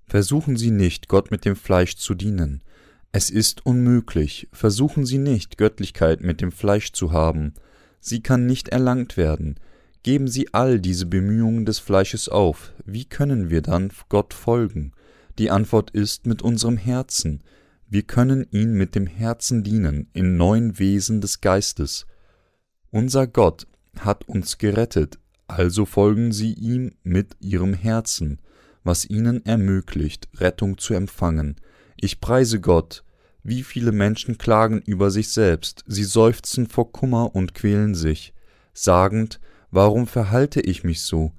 Versuchen 0.05 0.57
Sie 0.57 0.71
nicht, 0.71 1.07
Gott 1.07 1.31
mit 1.31 1.45
dem 1.45 1.55
Fleisch 1.55 1.95
zu 1.97 2.15
dienen. 2.15 2.63
Es 3.11 3.29
ist 3.29 3.65
unmöglich. 3.65 4.47
Versuchen 4.51 5.05
Sie 5.05 5.17
nicht, 5.17 5.57
Göttlichkeit 5.57 6.21
mit 6.21 6.41
dem 6.41 6.51
Fleisch 6.51 6.93
zu 6.93 7.11
haben. 7.11 7.53
Sie 7.99 8.21
kann 8.21 8.45
nicht 8.45 8.69
erlangt 8.69 9.17
werden. 9.17 9.59
Geben 10.03 10.27
Sie 10.27 10.53
all 10.53 10.79
diese 10.79 11.05
Bemühungen 11.05 11.65
des 11.65 11.79
Fleisches 11.79 12.29
auf, 12.29 12.71
wie 12.85 13.05
können 13.05 13.49
wir 13.49 13.61
dann 13.61 13.91
Gott 14.07 14.33
folgen? 14.33 14.93
Die 15.37 15.51
Antwort 15.51 15.91
ist 15.91 16.25
mit 16.25 16.41
unserem 16.41 16.77
Herzen. 16.77 17.43
Wir 17.89 18.03
können 18.03 18.45
ihn 18.51 18.73
mit 18.73 18.95
dem 18.95 19.07
Herzen 19.07 19.63
dienen, 19.63 20.09
in 20.13 20.35
neuen 20.35 20.77
Wesen 20.77 21.21
des 21.21 21.39
Geistes. 21.39 22.05
Unser 22.91 23.27
Gott 23.27 23.65
hat 23.99 24.27
uns 24.27 24.57
gerettet, 24.57 25.19
also 25.47 25.85
folgen 25.85 26.33
sie 26.33 26.53
ihm 26.53 26.93
mit 27.03 27.37
ihrem 27.39 27.73
Herzen, 27.73 28.39
was 28.83 29.09
ihnen 29.09 29.45
ermöglicht, 29.45 30.27
Rettung 30.35 30.77
zu 30.77 30.93
empfangen. 30.93 31.55
Ich 31.95 32.19
preise 32.19 32.59
Gott. 32.59 33.03
Wie 33.43 33.63
viele 33.63 33.93
Menschen 33.93 34.37
klagen 34.37 34.81
über 34.85 35.09
sich 35.09 35.29
selbst, 35.29 35.85
sie 35.87 36.03
seufzen 36.03 36.67
vor 36.67 36.91
Kummer 36.91 37.33
und 37.33 37.53
quälen 37.53 37.95
sich, 37.95 38.33
sagend, 38.73 39.39
warum 39.71 40.05
verhalte 40.05 40.59
ich 40.59 40.83
mich 40.83 41.03
so? 41.03 41.31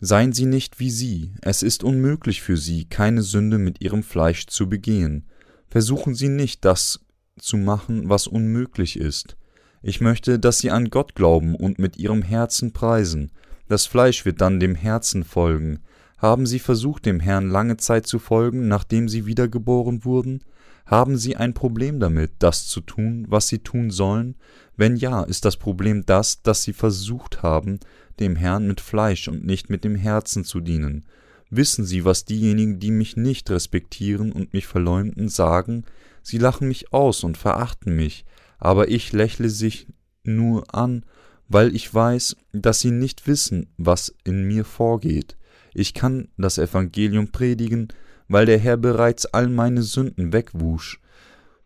Seien 0.00 0.32
Sie 0.32 0.46
nicht 0.46 0.80
wie 0.80 0.90
Sie, 0.90 1.32
es 1.40 1.62
ist 1.62 1.84
unmöglich 1.84 2.42
für 2.42 2.56
Sie, 2.56 2.86
keine 2.86 3.22
Sünde 3.22 3.58
mit 3.58 3.80
Ihrem 3.80 4.02
Fleisch 4.02 4.46
zu 4.46 4.68
begehen. 4.68 5.26
Versuchen 5.74 6.14
Sie 6.14 6.28
nicht, 6.28 6.64
das 6.64 7.00
zu 7.36 7.56
machen, 7.56 8.08
was 8.08 8.28
unmöglich 8.28 8.96
ist. 8.96 9.36
Ich 9.82 10.00
möchte, 10.00 10.38
dass 10.38 10.60
Sie 10.60 10.70
an 10.70 10.88
Gott 10.88 11.16
glauben 11.16 11.56
und 11.56 11.80
mit 11.80 11.96
Ihrem 11.96 12.22
Herzen 12.22 12.72
preisen. 12.72 13.32
Das 13.66 13.84
Fleisch 13.84 14.24
wird 14.24 14.40
dann 14.40 14.60
dem 14.60 14.76
Herzen 14.76 15.24
folgen. 15.24 15.80
Haben 16.16 16.46
Sie 16.46 16.60
versucht, 16.60 17.06
dem 17.06 17.18
Herrn 17.18 17.50
lange 17.50 17.76
Zeit 17.76 18.06
zu 18.06 18.20
folgen, 18.20 18.68
nachdem 18.68 19.08
Sie 19.08 19.26
wiedergeboren 19.26 20.04
wurden? 20.04 20.44
Haben 20.86 21.16
Sie 21.16 21.34
ein 21.34 21.54
Problem 21.54 21.98
damit, 21.98 22.34
das 22.38 22.68
zu 22.68 22.80
tun, 22.80 23.26
was 23.28 23.48
Sie 23.48 23.58
tun 23.58 23.90
sollen? 23.90 24.36
Wenn 24.76 24.94
ja, 24.94 25.24
ist 25.24 25.44
das 25.44 25.56
Problem 25.56 26.06
das, 26.06 26.40
dass 26.42 26.62
Sie 26.62 26.72
versucht 26.72 27.42
haben, 27.42 27.80
dem 28.20 28.36
Herrn 28.36 28.68
mit 28.68 28.80
Fleisch 28.80 29.26
und 29.26 29.44
nicht 29.44 29.70
mit 29.70 29.82
dem 29.82 29.96
Herzen 29.96 30.44
zu 30.44 30.60
dienen. 30.60 31.04
Wissen 31.50 31.84
Sie, 31.84 32.04
was 32.04 32.24
diejenigen, 32.24 32.78
die 32.78 32.90
mich 32.90 33.16
nicht 33.16 33.50
respektieren 33.50 34.32
und 34.32 34.52
mich 34.52 34.66
verleumden, 34.66 35.28
sagen? 35.28 35.84
Sie 36.22 36.38
lachen 36.38 36.68
mich 36.68 36.92
aus 36.92 37.22
und 37.22 37.36
verachten 37.36 37.94
mich, 37.94 38.24
aber 38.58 38.88
ich 38.88 39.12
lächle 39.12 39.50
sich 39.50 39.86
nur 40.24 40.74
an, 40.74 41.04
weil 41.48 41.74
ich 41.76 41.92
weiß, 41.92 42.36
dass 42.52 42.80
sie 42.80 42.90
nicht 42.90 43.26
wissen, 43.26 43.68
was 43.76 44.14
in 44.24 44.44
mir 44.44 44.64
vorgeht. 44.64 45.36
Ich 45.74 45.92
kann 45.92 46.28
das 46.38 46.58
Evangelium 46.58 47.28
predigen, 47.30 47.88
weil 48.28 48.46
der 48.46 48.58
Herr 48.58 48.76
bereits 48.76 49.26
all 49.26 49.48
meine 49.48 49.82
Sünden 49.82 50.32
wegwusch. 50.32 51.00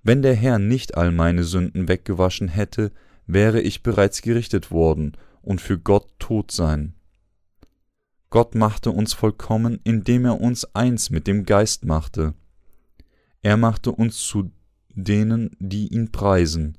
Wenn 0.02 0.22
der 0.22 0.34
Herr 0.34 0.58
nicht 0.58 0.96
all 0.96 1.12
meine 1.12 1.44
Sünden 1.44 1.88
weggewaschen 1.88 2.48
hätte, 2.48 2.90
wäre 3.26 3.60
ich 3.60 3.82
bereits 3.82 4.22
gerichtet 4.22 4.70
worden 4.70 5.12
und 5.42 5.60
für 5.60 5.78
Gott 5.78 6.08
tot 6.18 6.50
sein. 6.50 6.94
Gott 8.30 8.54
machte 8.54 8.90
uns 8.90 9.14
vollkommen, 9.14 9.80
indem 9.84 10.26
er 10.26 10.40
uns 10.40 10.74
eins 10.74 11.10
mit 11.10 11.26
dem 11.26 11.44
Geist 11.44 11.84
machte. 11.84 12.34
Er 13.40 13.56
machte 13.56 13.92
uns 13.92 14.18
zu 14.18 14.50
denen, 14.90 15.50
die 15.58 15.88
ihn 15.88 16.12
preisen. 16.12 16.76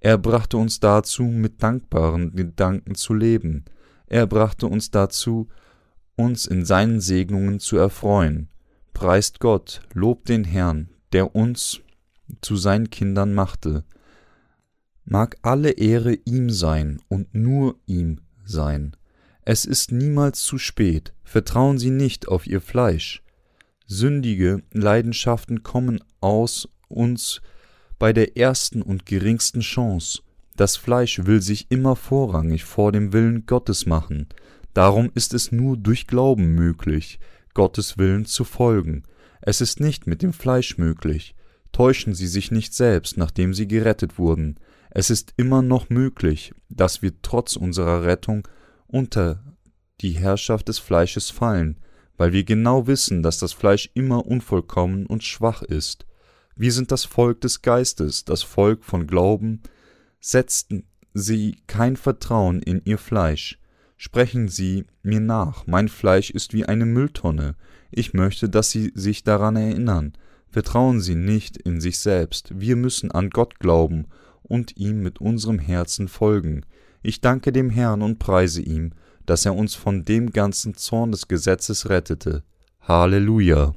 Er 0.00 0.18
brachte 0.18 0.56
uns 0.56 0.80
dazu, 0.80 1.22
mit 1.22 1.62
dankbaren 1.62 2.34
Gedanken 2.34 2.96
zu 2.96 3.14
leben. 3.14 3.64
Er 4.06 4.26
brachte 4.26 4.66
uns 4.66 4.90
dazu, 4.90 5.48
uns 6.16 6.46
in 6.46 6.64
seinen 6.64 7.00
Segnungen 7.00 7.60
zu 7.60 7.76
erfreuen. 7.76 8.48
Preist 8.92 9.38
Gott, 9.38 9.82
lobt 9.94 10.28
den 10.28 10.44
Herrn, 10.44 10.90
der 11.12 11.36
uns 11.36 11.80
zu 12.40 12.56
seinen 12.56 12.90
Kindern 12.90 13.32
machte. 13.32 13.84
Mag 15.04 15.36
alle 15.42 15.70
Ehre 15.70 16.14
ihm 16.24 16.50
sein 16.50 17.00
und 17.08 17.34
nur 17.34 17.76
ihm 17.86 18.20
sein. 18.44 18.96
Es 19.44 19.64
ist 19.64 19.90
niemals 19.90 20.42
zu 20.42 20.56
spät, 20.56 21.12
vertrauen 21.24 21.76
Sie 21.76 21.90
nicht 21.90 22.28
auf 22.28 22.46
Ihr 22.46 22.60
Fleisch. 22.60 23.24
Sündige 23.86 24.62
Leidenschaften 24.72 25.64
kommen 25.64 25.98
aus 26.20 26.68
uns 26.88 27.42
bei 27.98 28.12
der 28.12 28.36
ersten 28.36 28.82
und 28.82 29.04
geringsten 29.04 29.60
Chance. 29.60 30.22
Das 30.54 30.76
Fleisch 30.76 31.24
will 31.24 31.42
sich 31.42 31.66
immer 31.70 31.96
vorrangig 31.96 32.62
vor 32.62 32.92
dem 32.92 33.12
Willen 33.12 33.44
Gottes 33.46 33.84
machen. 33.84 34.28
Darum 34.74 35.10
ist 35.14 35.34
es 35.34 35.50
nur 35.50 35.76
durch 35.76 36.06
Glauben 36.06 36.54
möglich, 36.54 37.18
Gottes 37.52 37.98
Willen 37.98 38.26
zu 38.26 38.44
folgen. 38.44 39.02
Es 39.40 39.60
ist 39.60 39.80
nicht 39.80 40.06
mit 40.06 40.22
dem 40.22 40.32
Fleisch 40.32 40.78
möglich. 40.78 41.34
Täuschen 41.72 42.14
Sie 42.14 42.28
sich 42.28 42.52
nicht 42.52 42.74
selbst, 42.74 43.16
nachdem 43.16 43.54
Sie 43.54 43.66
gerettet 43.66 44.18
wurden. 44.18 44.60
Es 44.90 45.10
ist 45.10 45.34
immer 45.36 45.62
noch 45.62 45.90
möglich, 45.90 46.54
dass 46.68 47.02
wir 47.02 47.12
trotz 47.22 47.56
unserer 47.56 48.04
Rettung 48.04 48.46
unter 48.92 49.42
die 50.00 50.12
Herrschaft 50.12 50.68
des 50.68 50.78
Fleisches 50.78 51.30
fallen, 51.30 51.78
weil 52.16 52.32
wir 52.32 52.44
genau 52.44 52.86
wissen, 52.86 53.22
dass 53.22 53.38
das 53.38 53.52
Fleisch 53.52 53.90
immer 53.94 54.26
unvollkommen 54.26 55.06
und 55.06 55.24
schwach 55.24 55.62
ist. 55.62 56.06
Wir 56.54 56.72
sind 56.72 56.92
das 56.92 57.04
Volk 57.04 57.40
des 57.40 57.62
Geistes, 57.62 58.24
das 58.24 58.42
Volk 58.42 58.84
von 58.84 59.06
Glauben. 59.06 59.62
Setzten 60.20 60.84
Sie 61.14 61.56
kein 61.66 61.96
Vertrauen 61.96 62.62
in 62.62 62.82
Ihr 62.84 62.98
Fleisch. 62.98 63.58
Sprechen 63.96 64.48
Sie 64.48 64.84
mir 65.02 65.20
nach, 65.20 65.66
mein 65.66 65.88
Fleisch 65.88 66.30
ist 66.30 66.52
wie 66.52 66.66
eine 66.66 66.86
Mülltonne. 66.86 67.54
Ich 67.90 68.14
möchte, 68.14 68.48
dass 68.48 68.70
Sie 68.70 68.92
sich 68.94 69.22
daran 69.22 69.56
erinnern. 69.56 70.12
Vertrauen 70.48 71.00
Sie 71.00 71.14
nicht 71.14 71.56
in 71.56 71.80
sich 71.80 71.98
selbst. 71.98 72.52
Wir 72.54 72.76
müssen 72.76 73.10
an 73.10 73.30
Gott 73.30 73.58
glauben 73.58 74.06
und 74.42 74.76
ihm 74.76 75.02
mit 75.02 75.20
unserem 75.20 75.58
Herzen 75.58 76.08
folgen. 76.08 76.66
Ich 77.02 77.20
danke 77.20 77.52
dem 77.52 77.70
Herrn 77.70 78.02
und 78.02 78.18
preise 78.18 78.62
ihm, 78.62 78.92
dass 79.26 79.44
er 79.44 79.54
uns 79.54 79.74
von 79.74 80.04
dem 80.04 80.30
ganzen 80.30 80.74
Zorn 80.74 81.12
des 81.12 81.28
Gesetzes 81.28 81.88
rettete. 81.88 82.42
Halleluja. 82.80 83.74